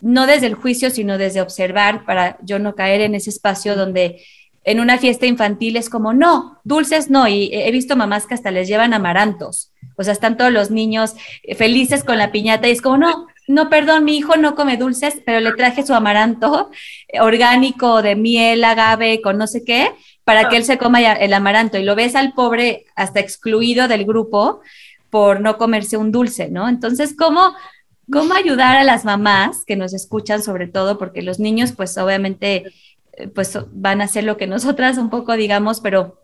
[0.00, 4.24] no desde el juicio, sino desde observar, para yo no caer en ese espacio donde
[4.64, 8.50] en una fiesta infantil es como, no, dulces no, y he visto mamás que hasta
[8.50, 11.14] les llevan amarantos o sea, están todos los niños
[11.56, 15.20] felices con la piñata y es como, no, no, perdón, mi hijo no come dulces,
[15.24, 16.70] pero le traje su amaranto
[17.20, 19.90] orgánico de miel, agave, con no sé qué,
[20.24, 21.76] para que él se coma el amaranto.
[21.78, 24.62] Y lo ves al pobre hasta excluido del grupo
[25.10, 26.68] por no comerse un dulce, ¿no?
[26.68, 27.54] Entonces, ¿cómo,
[28.10, 30.98] cómo ayudar a las mamás que nos escuchan sobre todo?
[30.98, 32.72] Porque los niños, pues obviamente,
[33.12, 36.22] eh, pues van a hacer lo que nosotras un poco digamos, pero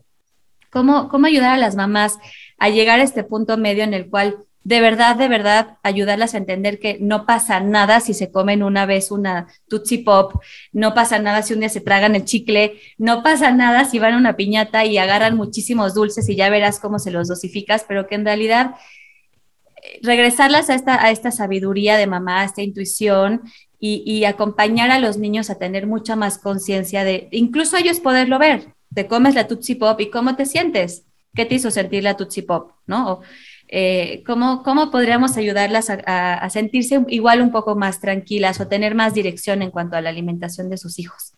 [0.70, 2.18] ¿cómo, cómo ayudar a las mamás
[2.60, 6.38] a llegar a este punto medio en el cual de verdad, de verdad, ayudarlas a
[6.38, 10.34] entender que no pasa nada si se comen una vez una Tootsie Pop,
[10.72, 14.14] no pasa nada si un día se tragan el chicle, no pasa nada si van
[14.14, 18.06] a una piñata y agarran muchísimos dulces y ya verás cómo se los dosificas, pero
[18.06, 18.74] que en realidad
[19.82, 23.40] eh, regresarlas a esta, a esta sabiduría de mamá, a esta intuición
[23.78, 28.38] y, y acompañar a los niños a tener mucha más conciencia de, incluso ellos poderlo
[28.38, 32.16] ver, te comes la Tootsie Pop y cómo te sientes, qué te hizo sentir la
[32.16, 33.12] Tootsie Pop, ¿no?
[33.12, 33.22] O,
[33.72, 39.14] eh, ¿cómo, ¿cómo, podríamos ayudarlas a, sentirse igual un poco más tranquilas o tener más
[39.14, 41.34] dirección en cuanto a la alimentación de sus hijos?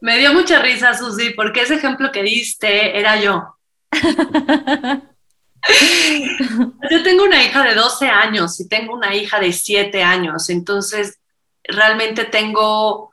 [0.00, 3.56] Me dio mucha risa, Susi, porque ese ejemplo que diste era yo.
[6.90, 11.20] yo tengo una hija de 12 años y tengo una hija de 7 años, entonces
[11.62, 13.07] realmente tengo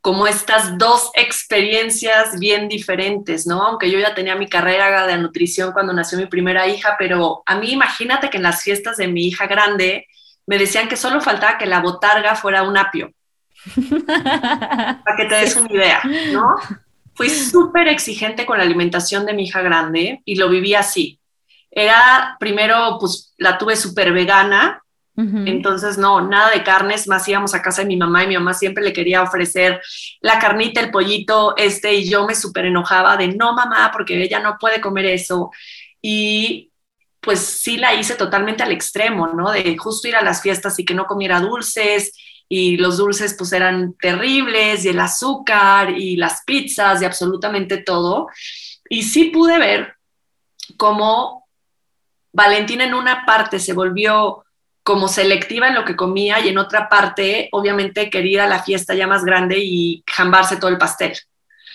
[0.00, 3.62] como estas dos experiencias bien diferentes, ¿no?
[3.62, 7.56] Aunque yo ya tenía mi carrera de nutrición cuando nació mi primera hija, pero a
[7.56, 10.06] mí imagínate que en las fiestas de mi hija grande
[10.46, 13.12] me decían que solo faltaba que la botarga fuera un apio.
[13.76, 16.00] Para que te des una idea,
[16.32, 16.54] ¿no?
[17.14, 21.18] Fui súper exigente con la alimentación de mi hija grande y lo viví así.
[21.70, 24.82] Era, primero, pues la tuve súper vegana,
[25.20, 28.54] entonces, no, nada de carnes, más íbamos a casa de mi mamá y mi mamá
[28.54, 29.82] siempre le quería ofrecer
[30.20, 34.38] la carnita, el pollito, este, y yo me súper enojaba de no, mamá, porque ella
[34.38, 35.50] no puede comer eso.
[36.00, 36.70] Y
[37.20, 39.50] pues sí la hice totalmente al extremo, ¿no?
[39.50, 42.12] De justo ir a las fiestas y que no comiera dulces,
[42.48, 48.28] y los dulces pues eran terribles, y el azúcar, y las pizzas, y absolutamente todo.
[48.88, 49.94] Y sí pude ver
[50.76, 51.48] cómo
[52.32, 54.44] Valentina en una parte se volvió
[54.88, 59.06] como selectiva en lo que comía y en otra parte, obviamente, quería la fiesta ya
[59.06, 61.12] más grande y jambarse todo el pastel,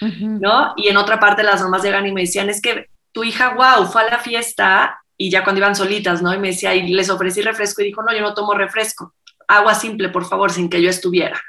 [0.02, 0.74] ¿no?
[0.78, 3.86] Y en otra parte las mamás llegan y me decían, es que tu hija, wow,
[3.86, 6.34] fue a la fiesta y ya cuando iban solitas, ¿no?
[6.34, 9.14] Y me decía, y les ofrecí refresco y dijo, no, yo no tomo refresco,
[9.48, 11.40] agua simple, por favor, sin que yo estuviera.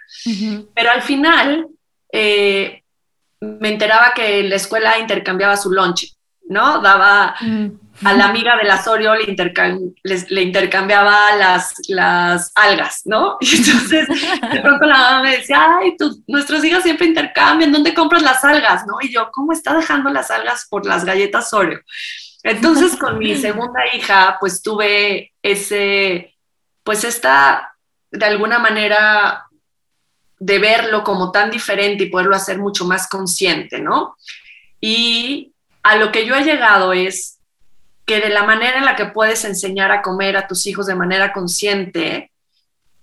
[0.74, 1.66] Pero al final
[2.12, 2.82] eh,
[3.40, 6.14] me enteraba que la escuela intercambiaba su lunch,
[6.46, 6.82] ¿no?
[6.82, 13.36] Daba, mm a la amiga de la Sorio le, le intercambiaba las, las algas, ¿no?
[13.40, 18.22] Y entonces de pronto la mamá me decía, ay, nuestros hijos siempre intercambian, ¿dónde compras
[18.22, 18.84] las algas?
[18.86, 18.94] ¿no?
[19.00, 21.80] Y yo, ¿cómo está dejando las algas por las galletas Oreo?
[22.42, 26.34] Entonces con mi segunda hija, pues tuve ese,
[26.82, 27.76] pues esta,
[28.10, 29.46] de alguna manera,
[30.38, 34.16] de verlo como tan diferente y poderlo hacer mucho más consciente, ¿no?
[34.80, 37.33] Y a lo que yo he llegado es
[38.06, 40.94] que de la manera en la que puedes enseñar a comer a tus hijos de
[40.94, 42.30] manera consciente,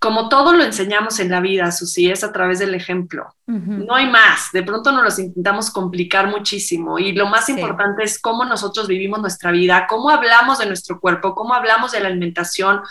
[0.02, 3.36] como todo lo enseñamos en la vida, Susi, es a través del ejemplo.
[3.46, 4.52] No hay más.
[4.52, 6.98] De pronto nos los intentamos complicar muchísimo.
[6.98, 11.36] Y lo más importante es cómo nosotros vivimos nuestra vida, cómo hablamos de nuestro cuerpo,
[11.36, 12.82] cómo hablamos de la alimentación,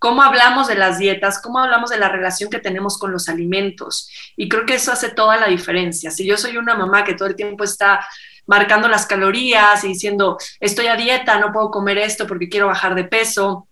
[0.00, 4.10] cómo hablamos de las dietas, cómo hablamos de la relación que tenemos con los alimentos.
[4.36, 6.10] Y creo que eso hace toda la diferencia.
[6.10, 8.04] Si yo soy una mamá que todo el tiempo está
[8.46, 12.94] marcando las calorías y diciendo, estoy a dieta, no puedo comer esto porque quiero bajar
[12.94, 13.66] de peso.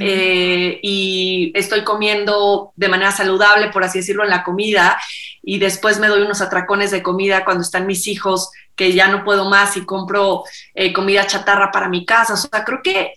[0.00, 4.98] Eh, y estoy comiendo de manera saludable, por así decirlo, en la comida,
[5.40, 9.24] y después me doy unos atracones de comida cuando están mis hijos, que ya no
[9.24, 10.42] puedo más y compro
[10.74, 12.34] eh, comida chatarra para mi casa.
[12.34, 13.14] O sea, creo que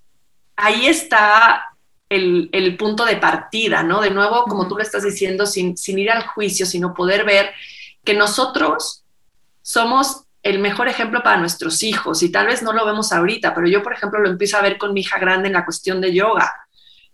[0.56, 1.66] ahí está
[2.10, 3.99] el, el punto de partida, ¿no?
[3.99, 7.52] De nuevo, como tú lo estás diciendo, sin, sin ir al juicio, sino poder ver
[8.04, 9.04] que nosotros
[9.64, 13.68] somos el mejor ejemplo para nuestros hijos y tal vez no lo vemos ahorita, pero
[13.68, 16.14] yo, por ejemplo, lo empiezo a ver con mi hija grande en la cuestión de
[16.14, 16.52] yoga.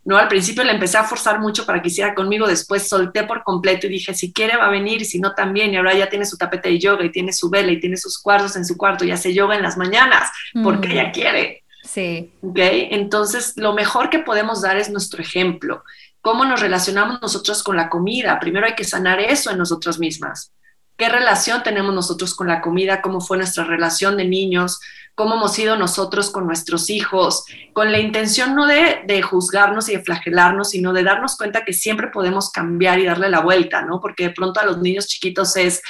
[0.06, 0.18] ¿no?
[0.18, 3.88] Al principio le empecé a forzar mucho para que hiciera conmigo, después solté por completo
[3.88, 6.38] y dije, si quiere va a venir, si no también, y ahora ya tiene su
[6.38, 9.12] tapete de yoga y tiene su vela y tiene sus cuartos en su cuarto y
[9.12, 10.32] hace yoga en las mañanas,
[10.64, 11.12] porque ella mm.
[11.12, 11.64] quiere.
[11.84, 12.32] Sí.
[12.42, 12.58] ¿Ok?
[12.60, 15.84] Entonces, lo mejor que podemos dar es nuestro ejemplo.
[16.22, 18.40] ¿Cómo nos relacionamos nosotros con la comida?
[18.40, 20.54] Primero hay que sanar eso en nosotras mismas
[20.98, 24.80] qué relación tenemos nosotros con la comida, cómo fue nuestra relación de niños,
[25.14, 29.96] cómo hemos sido nosotros con nuestros hijos, con la intención no de, de, juzgarnos y
[29.96, 34.00] de flagelarnos, sino de darnos cuenta que siempre podemos cambiar y darle la vuelta, ¿no?
[34.00, 35.82] Porque de pronto a los niños chiquitos es,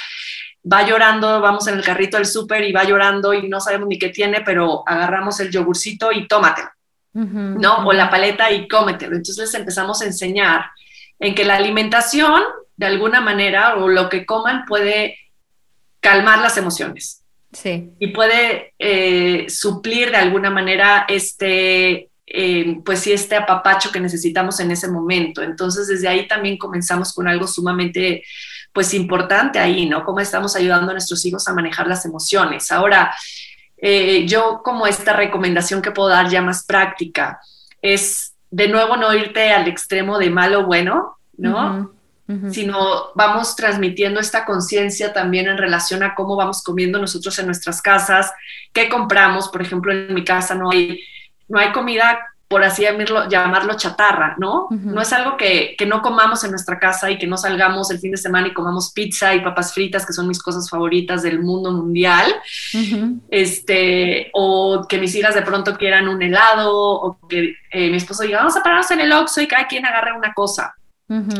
[0.70, 3.98] va llorando, vamos en el carrito del súper y va llorando y no sabemos ni
[3.98, 6.68] qué tiene, pero agarramos el yogurcito y tómatelo,
[7.14, 7.86] ¿no?
[7.86, 9.16] O la paleta y cómetelo.
[9.16, 10.66] Entonces les empezamos a enseñar
[11.18, 12.42] en que la alimentación
[12.78, 15.18] de alguna manera o lo que coman puede
[16.00, 17.24] calmar las emociones.
[17.52, 17.90] Sí.
[17.98, 24.60] Y puede eh, suplir de alguna manera este, eh, pues sí, este apapacho que necesitamos
[24.60, 25.42] en ese momento.
[25.42, 28.22] Entonces, desde ahí también comenzamos con algo sumamente,
[28.72, 30.04] pues importante ahí, ¿no?
[30.04, 32.70] Cómo estamos ayudando a nuestros hijos a manejar las emociones.
[32.70, 33.12] Ahora,
[33.76, 37.40] eh, yo como esta recomendación que puedo dar ya más práctica
[37.82, 41.97] es de nuevo no irte al extremo de malo o bueno, ¿no?
[42.50, 47.80] Sino vamos transmitiendo esta conciencia también en relación a cómo vamos comiendo nosotros en nuestras
[47.80, 48.30] casas,
[48.74, 51.00] qué compramos, por ejemplo, en mi casa no hay,
[51.48, 52.18] no hay comida
[52.48, 54.68] por así llamarlo, llamarlo chatarra, ¿no?
[54.70, 57.98] No es algo que, que, no comamos en nuestra casa y que no salgamos el
[57.98, 61.40] fin de semana y comamos pizza y papas fritas, que son mis cosas favoritas del
[61.40, 62.34] mundo mundial,
[63.30, 68.22] este, o que mis hijas de pronto quieran un helado, o que eh, mi esposo
[68.22, 70.74] diga, vamos a pararnos en el Oxxo y cada quien agarre una cosa.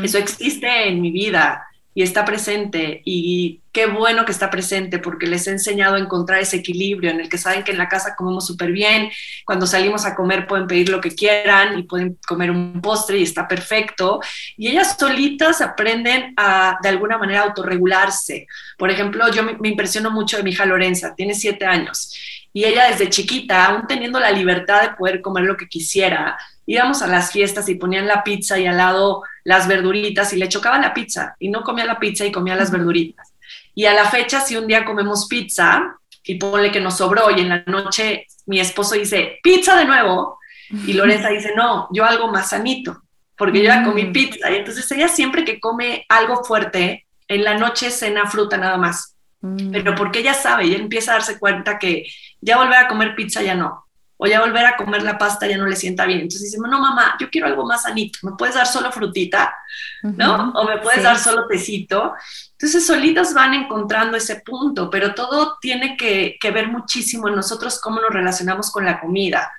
[0.02, 5.26] Eso existe en mi vida y está presente y qué bueno que está presente porque
[5.26, 8.14] les he enseñado a encontrar ese equilibrio en el que saben que en la casa
[8.16, 9.10] comemos súper bien,
[9.44, 13.24] cuando salimos a comer pueden pedir lo que quieran y pueden comer un postre y
[13.24, 14.20] está perfecto
[14.56, 18.46] y ellas solitas aprenden a de alguna manera autorregularse.
[18.76, 22.14] Por ejemplo, yo me, me impresiono mucho de mi hija Lorenza, tiene siete años
[22.52, 27.02] y ella desde chiquita, aún teniendo la libertad de poder comer lo que quisiera, íbamos
[27.02, 30.78] a las fiestas y ponían la pizza y al lado las verduritas y le chocaba
[30.78, 33.32] la pizza y no comía la pizza y comía las verduritas.
[33.74, 37.40] Y a la fecha, si un día comemos pizza y ponle que nos sobró y
[37.40, 40.38] en la noche mi esposo dice, pizza de nuevo,
[40.86, 43.00] y Lorenza dice, no, yo algo más sanito,
[43.38, 44.12] porque yo ya comí mm.
[44.12, 44.50] pizza.
[44.50, 49.16] Y entonces ella siempre que come algo fuerte, en la noche cena fruta nada más.
[49.40, 49.70] Mm.
[49.70, 52.04] Pero porque ella sabe, ella empieza a darse cuenta que
[52.42, 53.87] ya volver a comer pizza ya no
[54.20, 56.20] o ya volver a comer la pasta ya no le sienta bien.
[56.20, 59.56] Entonces dice, no, mamá, yo quiero algo más sanito, ¿me puedes dar solo frutita?
[60.02, 60.50] ¿No?
[60.50, 62.14] O me puedes dar solo tecito.
[62.52, 67.80] Entonces solitos van encontrando ese punto, pero todo tiene que, que ver muchísimo en nosotros
[67.80, 69.52] cómo nos relacionamos con la comida,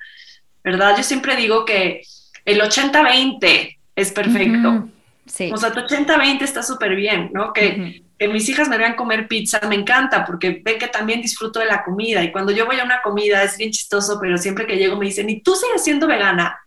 [0.61, 0.95] ¿verdad?
[0.97, 2.03] Yo siempre digo que
[2.43, 4.89] el 80-20 es perfecto.
[5.25, 5.51] Sí.
[5.53, 7.53] O sea, tu 80-20 está súper bien, ¿no?
[7.53, 11.59] Que que mis hijas me vean comer pizza me encanta porque ven que también disfruto
[11.59, 14.67] de la comida y cuando yo voy a una comida es bien chistoso, pero siempre
[14.67, 16.59] que llego me dicen, ¿y tú sigues siendo vegana?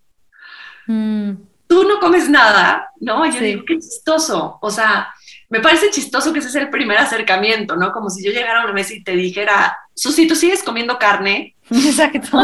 [0.86, 1.32] Mm.
[1.66, 3.24] Tú no comes nada, ¿no?
[3.30, 4.58] Yo digo, qué chistoso.
[4.60, 5.12] O sea,
[5.48, 7.92] me parece chistoso que ese es el primer acercamiento, ¿no?
[7.92, 11.54] Como si yo llegara a una mesa y te dijera, Susi, ¿tú sigues comiendo carne?
[11.70, 12.38] Exacto.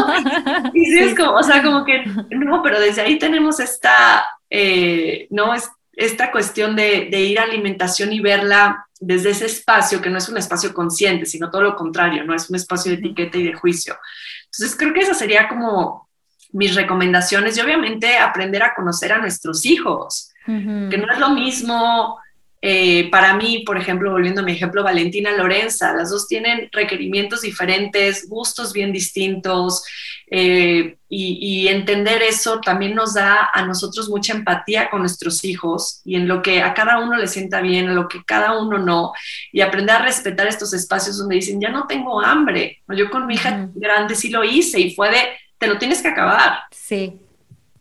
[0.73, 5.27] y sí, es como, o sea, como que, no, pero desde ahí tenemos esta, eh,
[5.31, 5.53] ¿no?
[5.53, 5.69] Es,
[5.99, 10.29] esta cuestión de, de, ir a alimentación y verla desde ese espacio, que no es
[10.29, 13.53] un espacio consciente, sino todo lo contrario, no es un espacio de etiqueta y de
[13.53, 13.97] juicio.
[14.45, 16.09] Entonces, creo que esa sería como
[16.51, 22.17] mis recomendaciones y obviamente aprender a conocer a nuestros hijos, que no es lo mismo
[22.61, 27.41] eh, para mí, por ejemplo, volviendo a mi ejemplo, Valentina Lorenza, las dos tienen requerimientos
[27.41, 29.83] diferentes, gustos bien distintos,
[30.29, 36.15] eh, y, entender eso también nos da a nosotros mucha empatía con nuestros hijos y
[36.15, 39.13] en lo que a cada uno le sienta bien, en lo que cada uno no,
[39.51, 42.83] y aprender a respetar estos espacios donde dicen, ya no tengo hambre.
[42.89, 45.17] Yo con mi hija grande sí lo hice y fue de,
[45.57, 46.59] te lo tienes que acabar.
[46.71, 47.19] Sí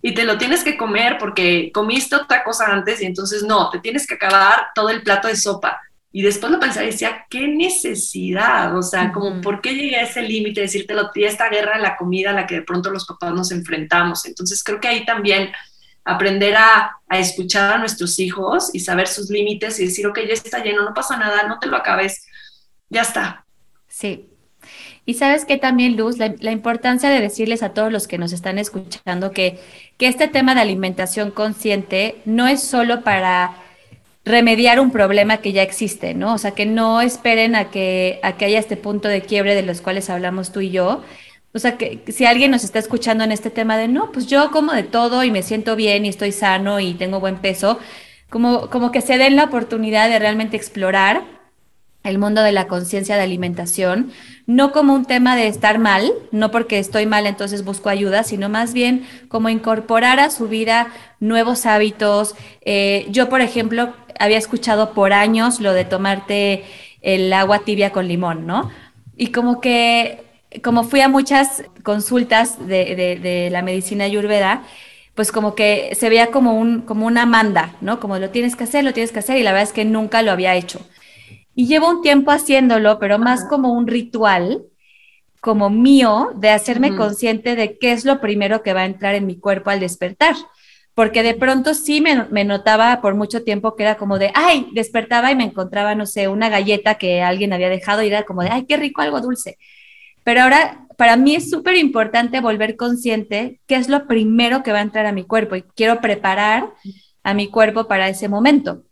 [0.01, 3.81] y te lo tienes que comer porque comiste otra cosa antes y entonces no, te
[3.81, 5.81] tienes que acabar todo el plato de sopa.
[6.11, 10.05] Y después lo pensé y decía, qué necesidad, o sea, como, ¿por qué llegué a
[10.05, 12.91] ese límite de decírtelo, y esta guerra de la comida a la que de pronto
[12.91, 14.25] los papás nos enfrentamos?
[14.25, 15.53] Entonces creo que ahí también
[16.05, 20.33] aprender a, a escuchar a nuestros hijos y saber sus límites y decir, ok, ya
[20.33, 22.25] está lleno, no pasa nada, no te lo acabes,
[22.89, 23.45] ya está.
[23.87, 24.31] Sí,
[25.09, 28.59] y sabes que también, Luz, la, importancia de decirles a todos los que nos están
[28.59, 29.59] escuchando que,
[29.97, 33.57] que este tema de alimentación consciente no es solo para
[34.27, 36.35] remediar un problema que ya existe, ¿no?
[36.35, 39.63] O sea, que no esperen a que, a que haya este punto de quiebre de
[39.63, 41.03] los cuales hablamos tú y yo.
[41.55, 44.51] O sea, que si alguien nos está escuchando en este tema de, no, pues yo
[44.51, 47.79] como de todo y me siento bien y estoy sano y tengo buen peso,
[48.29, 51.38] como, como que se den la oportunidad de realmente explorar
[52.05, 54.13] el mundo de la conciencia de alimentación,
[54.47, 58.49] no como un tema de estar mal, no porque estoy mal entonces busco ayuda, sino
[58.49, 60.89] más bien como incorporar a su vida
[61.21, 62.35] nuevos hábitos.
[62.63, 66.65] Eh, yo, por ejemplo, había escuchado por años lo de tomarte
[67.03, 68.71] el agua tibia con limón, ¿no?
[69.17, 70.25] Y como que,
[70.63, 74.63] como fui a muchas consultas de, de, la medicina ayurveda,
[75.15, 77.99] pues como que se veía como, un, como una manda, ¿no?
[78.01, 80.23] Como lo tienes que hacer, lo tienes que hacer, y la verdad es que nunca
[80.23, 80.81] lo había hecho.
[81.59, 84.63] Y llevo un tiempo haciéndolo, pero más como un ritual,
[85.41, 89.27] como mío, de hacerme consciente de qué es lo primero que va a entrar en
[89.27, 90.37] mi cuerpo al despertar.
[90.95, 95.33] Porque de pronto sí me, notaba por mucho tiempo que era como de, ay, despertaba
[95.33, 98.51] y me encontraba, no sé, una galleta que alguien había dejado y era como de,
[98.51, 99.59] ay, qué rico, algo dulce.
[100.23, 104.79] Pero ahora, para mí es súper importante volver consciente qué es lo primero que va
[104.79, 106.73] a entrar a mi cuerpo y quiero preparar
[107.25, 108.85] a mi cuerpo para ese momento.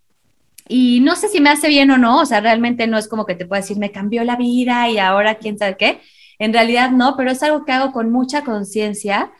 [0.68, 3.26] Y no sé si me hace bien o no, o sea, realmente no es como
[3.26, 6.00] que te pueda decir, me cambió la vida y ahora quién sabe qué.
[6.38, 9.32] En realidad no, pero es algo que hago con mucha conciencia,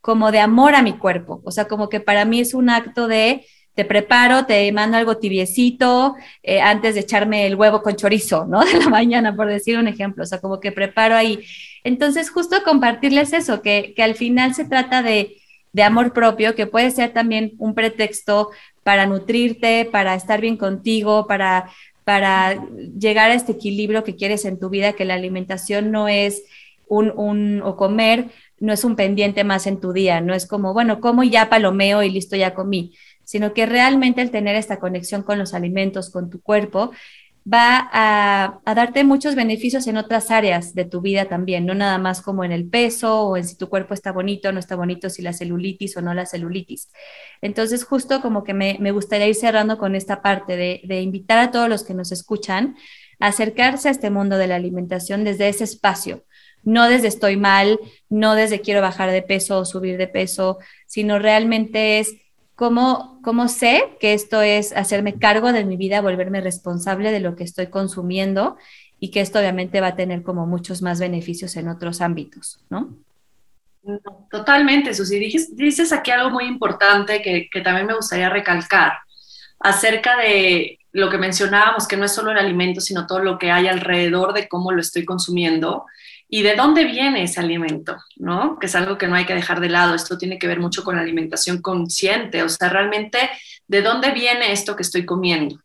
[0.00, 3.08] como de amor a mi cuerpo, o sea, como que para mí es un acto
[3.08, 8.44] de te preparo, te mando algo tibiecito eh, antes de echarme el huevo con chorizo,
[8.44, 8.64] ¿no?
[8.64, 11.44] De la mañana, por decir un ejemplo, o sea, como que preparo ahí.
[11.84, 15.37] Entonces, justo compartirles eso, que, que al final se trata de,
[15.72, 18.50] de amor propio, que puede ser también un pretexto
[18.82, 21.70] para nutrirte, para estar bien contigo, para,
[22.04, 22.62] para
[22.98, 26.42] llegar a este equilibrio que quieres en tu vida, que la alimentación no es
[26.88, 28.26] un, un o comer,
[28.60, 32.02] no es un pendiente más en tu día, no es como, bueno, como ya palomeo
[32.02, 32.92] y listo, ya comí
[33.28, 36.92] sino que realmente el tener esta conexión con los alimentos, con tu cuerpo,
[37.52, 42.20] va a, darte muchos beneficios en otras áreas de tu vida también, no nada más
[42.20, 45.08] como en el peso o en si tu cuerpo está bonito o no está bonito,
[45.08, 46.90] si la celulitis o no la celulitis.
[47.40, 51.68] Entonces, justo como que me, gustaría ir cerrando con esta parte de, invitar a todos
[51.68, 52.76] los que nos escuchan
[53.20, 56.24] a acercarse a este mundo de la alimentación desde ese espacio,
[56.62, 57.78] no desde estoy mal,
[58.08, 62.14] no desde quiero bajar de peso o subir de peso, sino realmente es
[62.58, 67.36] ¿Cómo, ¿Cómo sé que esto es hacerme cargo de mi vida, volverme responsable de lo
[67.36, 68.56] que estoy consumiendo
[68.98, 72.96] y que esto obviamente va a tener como muchos más beneficios en otros ámbitos, ¿no?
[74.28, 75.20] Totalmente, Susi.
[75.52, 78.94] Dices, aquí algo muy importante que, que, también me gustaría recalcar
[79.60, 83.52] acerca de lo que mencionábamos, que no es solo el alimento, sino todo lo que
[83.52, 85.86] hay alrededor de cómo lo estoy consumiendo
[86.28, 88.58] y de dónde viene ese alimento, ¿no?
[88.58, 89.94] Que es algo que no hay que dejar de lado.
[89.94, 93.18] Esto tiene que ver mucho con la alimentación consciente, o sea, realmente,
[93.66, 95.58] ¿de dónde viene esto que estoy comiendo?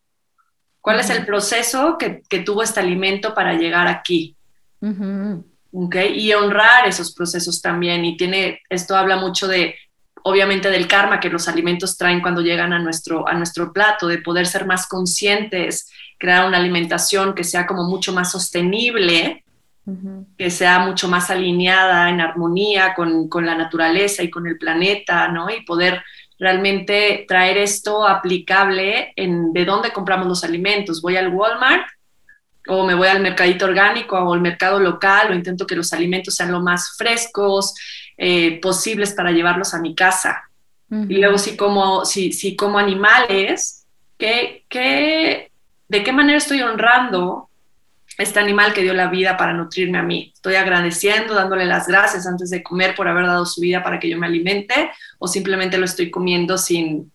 [0.80, 4.36] ¿Cuál es el proceso que, tuvo este alimento para llegar aquí?
[4.82, 8.04] Y honrar esos procesos también.
[8.04, 9.76] Y tiene, esto habla mucho de,
[10.24, 14.18] obviamente, del karma que los alimentos traen cuando llegan a nuestro, a nuestro plato, de
[14.18, 19.43] poder ser más conscientes, crear una alimentación que sea como mucho más sostenible
[20.38, 25.50] que sea mucho más alineada en armonía con, la naturaleza y con el planeta, ¿no?
[25.50, 26.02] Y poder
[26.40, 31.02] realmente traer esto aplicable en de dónde compramos los alimentos.
[31.02, 31.86] Voy al Walmart
[32.68, 36.36] o me voy al mercadito orgánico o al mercado local o intento que los alimentos
[36.36, 37.74] sean lo más frescos
[38.18, 40.50] eh, posibles para llevarlos a mi casa.
[41.10, 45.52] Y luego si como, si, si como animales, ¿qué, qué,
[45.88, 47.50] ¿de qué manera estoy honrando
[48.18, 50.32] este animal que dio la vida para nutrirme a mí.
[50.34, 54.10] Estoy agradeciendo, dándole las gracias antes de comer por haber dado su vida para que
[54.10, 57.12] yo me alimente o simplemente lo estoy comiendo sin,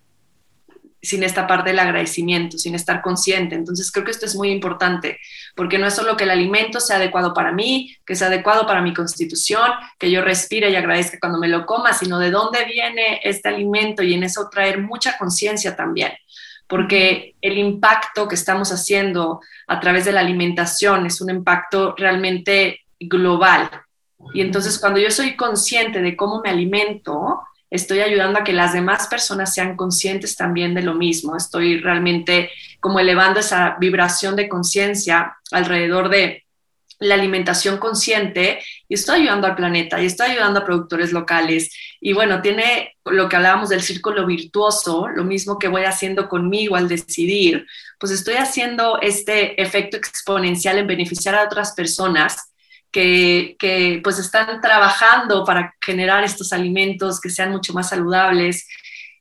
[1.01, 3.55] sin esta parte del agradecimiento, sin estar consciente.
[3.55, 5.18] Entonces creo que esto es muy importante,
[5.55, 8.82] porque no es solo que el alimento sea adecuado para mí, que sea adecuado para
[8.82, 13.20] mi constitución, que yo respire y agradezca cuando me lo coma, sino de dónde viene
[13.22, 16.12] este alimento y en eso traer mucha conciencia también
[16.68, 22.82] porque el impacto que estamos haciendo a través de la alimentación es un impacto realmente
[23.00, 23.70] global.
[24.34, 27.40] Y entonces cuando yo soy consciente de cómo me alimento,
[27.70, 31.36] estoy ayudando a que las demás personas sean conscientes también de lo mismo.
[31.36, 32.50] Estoy realmente
[32.80, 36.44] como elevando esa vibración de conciencia alrededor de
[36.99, 41.74] la alimentación consciente y estoy ayudando al planeta y estoy ayudando a productores locales.
[42.01, 46.76] Y bueno, tiene lo que hablábamos del círculo virtuoso, lo mismo que voy haciendo conmigo
[46.76, 47.66] al decidir,
[47.99, 52.53] pues estoy haciendo este efecto exponencial en beneficiar a otras personas
[52.90, 58.66] que, que pues están trabajando para generar estos alimentos que sean mucho más saludables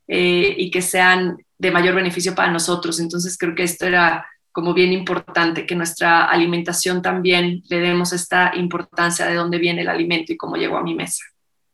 [0.08, 3.00] eh, y que sean de mayor beneficio para nosotros.
[3.00, 4.26] Entonces creo que esto era
[4.58, 9.88] como bien importante, que nuestra alimentación también le demos esta importancia de dónde viene el
[9.88, 11.24] alimento y cómo llegó a mi mesa.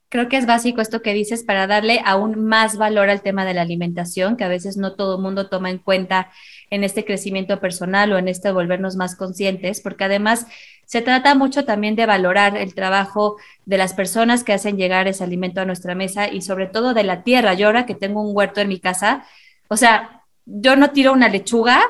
[0.10, 3.54] Creo que es básico esto que dices para darle aún más valor al tema de
[3.54, 6.30] la alimentación, que a veces no todo el mundo toma en cuenta
[6.72, 10.46] en este crecimiento personal o en este volvernos más conscientes, porque además
[10.86, 15.24] se trata mucho también de valorar el trabajo de las personas que hacen llegar ese
[15.24, 17.54] alimento a nuestra mesa y sobre todo de la tierra.
[17.54, 19.26] Yo ahora que tengo un huerto en mi casa,
[19.70, 21.82] o sea, yo no tiro una lechuga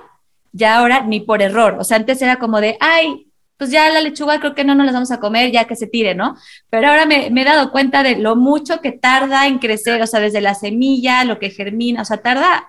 [0.53, 1.75] ya ahora ni por error.
[1.79, 3.27] O sea, antes era como de, ay,
[3.57, 5.87] pues ya la lechuga creo que no nos las vamos a comer, ya que se
[5.87, 6.35] tire, ¿no?
[6.69, 10.19] Pero ahora me, he dado cuenta de lo mucho que tarda en crecer, o sea,
[10.19, 12.67] desde la semilla, lo que germina, o sea, tarda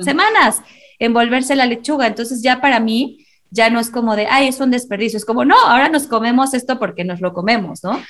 [0.00, 0.62] semanas
[0.98, 2.06] en volverse la lechuga.
[2.06, 5.44] Entonces ya para mí ya no es como de, ay, es un desperdicio, es como,
[5.44, 8.00] no, ahora nos comemos esto porque nos lo comemos, ¿no?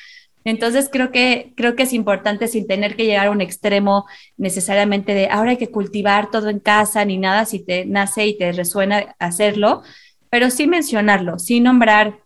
[0.44, 5.12] Entonces creo que, creo que es importante sin tener que llegar a un extremo necesariamente
[5.14, 8.52] de ahora hay que cultivar todo en casa ni nada si te nace y te
[8.52, 9.82] resuena hacerlo,
[10.30, 12.20] pero sí mencionarlo, sí nombrar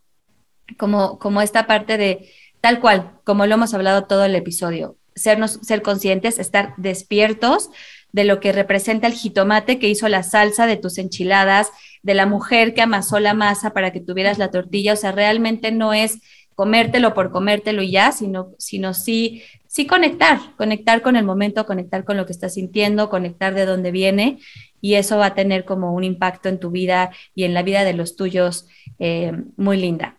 [0.78, 5.58] como, como esta parte de tal cual, como lo hemos hablado todo el episodio, sernos,
[5.62, 7.70] ser conscientes, estar despiertos
[8.12, 12.26] de lo que representa el jitomate que hizo la salsa de tus enchiladas, de la
[12.26, 16.20] mujer que amasó la masa para que tuvieras la tortilla, o sea, realmente no es
[16.55, 19.42] comértelo por comértelo y ya, sino, sino sí
[19.74, 23.90] sí conectar, conectar con el momento, conectar con lo que estás sintiendo, conectar de dónde
[23.90, 24.38] viene
[24.80, 27.82] y eso va a tener como un impacto en tu vida y en la vida
[27.82, 28.68] de los tuyos
[29.00, 30.16] eh, muy linda.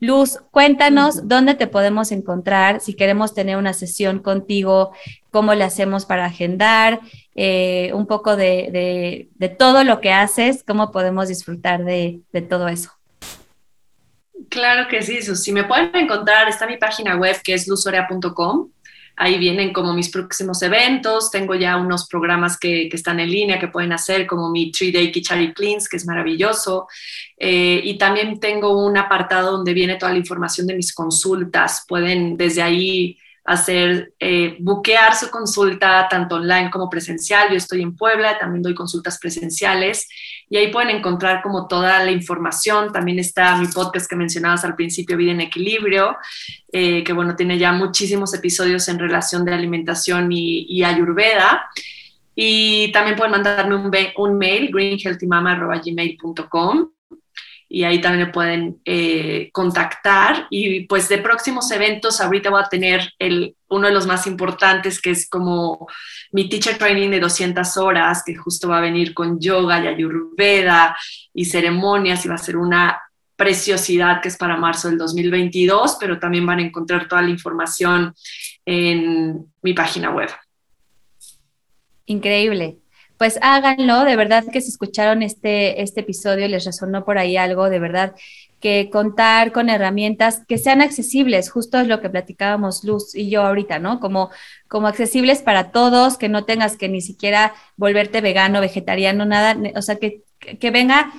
[0.00, 4.90] Luz, cuéntanos dónde te podemos encontrar, si queremos tener una sesión contigo,
[5.30, 6.98] cómo le hacemos para agendar,
[7.36, 12.95] eh, un poco de, todo lo que haces, cómo podemos disfrutar de, de todo eso.
[14.48, 18.70] Claro que sí, si me pueden encontrar, está mi página web que es luzorea.com.
[19.18, 21.30] Ahí vienen como mis próximos eventos.
[21.30, 25.54] Tengo ya unos programas que, están en línea que pueden hacer, como mi 3-Day Kichari
[25.54, 26.86] Cleans, que es maravilloso.
[27.38, 31.84] Eh, y también tengo un apartado donde viene toda la información de mis consultas.
[31.88, 37.48] Pueden desde ahí hacer, eh, buquear su consulta tanto online como presencial.
[37.50, 40.08] Yo estoy en Puebla, también doy consultas presenciales
[40.48, 42.92] y ahí pueden encontrar como toda la información.
[42.92, 46.16] También está mi podcast que mencionabas al principio, Vida en Equilibrio,
[46.72, 51.68] eh, que bueno, tiene ya muchísimos episodios en relación de alimentación y, y ayurveda.
[52.34, 56.90] Y también pueden mandarme un, un mail, greenhealthymama.gmail.com
[57.68, 60.46] y ahí también me pueden eh, contactar.
[60.50, 65.00] Y pues de próximos eventos, ahorita voy a tener el, uno de los más importantes,
[65.00, 65.88] que es como
[66.32, 70.96] mi teacher training de 200 horas, que justo va a venir con yoga y ayurveda
[71.34, 73.00] y ceremonias y va a ser una
[73.34, 78.14] preciosidad que es para marzo del 2022, pero también van a encontrar toda la información
[78.64, 80.30] en mi página web.
[82.06, 82.78] Increíble
[83.18, 87.70] pues háganlo, de verdad que si escucharon este, este episodio les resonó por ahí algo,
[87.70, 88.14] de verdad
[88.60, 93.42] que contar con herramientas que sean accesibles, justo es lo que platicábamos Luz y yo
[93.42, 94.00] ahorita, ¿no?
[94.00, 94.30] Como,
[94.68, 99.82] como accesibles para todos, que no tengas que ni siquiera volverte vegano, vegetariano, nada, o
[99.82, 101.12] sea, que, que venga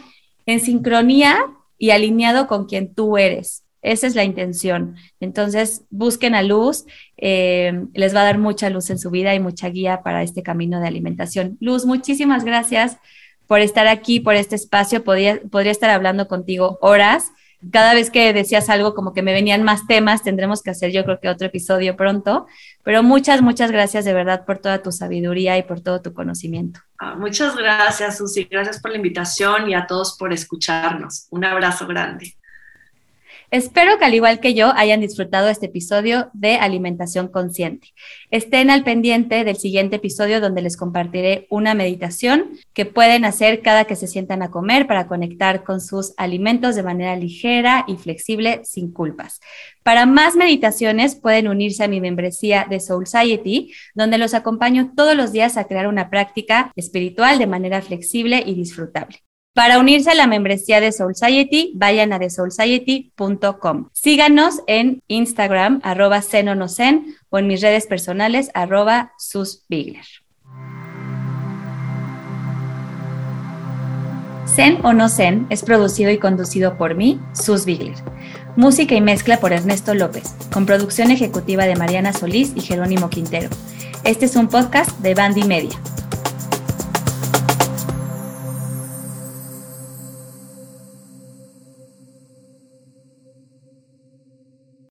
[0.45, 1.39] en sincronía
[1.78, 3.64] y alineado con quien tú eres.
[3.82, 4.95] Esa es la intención.
[5.19, 6.86] Entonces, busquen a Luz,
[7.17, 10.43] eh, les va a dar mucha luz en su vida y mucha guía para este
[10.43, 11.57] camino de alimentación.
[11.59, 12.97] Luz, muchísimas gracias
[13.47, 15.03] por estar aquí, por este espacio.
[15.03, 17.32] Podría, podría estar hablando contigo horas.
[17.71, 21.03] Cada vez que decías algo como que me venían más temas, tendremos que hacer yo
[21.03, 22.45] creo que otro episodio pronto.
[22.84, 26.80] Pero muchas, muchas gracias de verdad por toda tu sabiduría y por todo tu conocimiento.
[26.99, 28.43] Ah, muchas gracias, Susi.
[28.43, 31.28] Gracias por la invitación y a todos por escucharnos.
[31.32, 32.36] Un abrazo grande.
[33.50, 37.93] Espero que al igual que yo hayan disfrutado este episodio de Alimentación Consciente.
[38.30, 43.86] Estén al pendiente del siguiente episodio donde les compartiré una meditación que pueden hacer cada
[43.86, 48.60] que se sientan a comer para conectar con sus alimentos de manera ligera y flexible
[48.66, 49.39] sin culpas.
[49.82, 55.16] Para más meditaciones pueden unirse a mi membresía de Soul Society, donde los acompaño todos
[55.16, 59.20] los días a crear una práctica espiritual de manera flexible y disfrutable.
[59.58, 63.89] Para unirse a la membresía de Soul Society, vayan a thesoulsociety.com.
[63.91, 70.05] Síganos en Instagram, arroba zen o en mis redes personales, arroba susbigler.
[74.45, 77.95] Zen o no Zen es producido y conducido por mí, Sus Bigler.
[78.55, 83.49] Música y mezcla por Ernesto López, con producción ejecutiva de Mariana Solís y Jerónimo Quintero.
[84.03, 85.76] Este es un podcast de Bandy Media.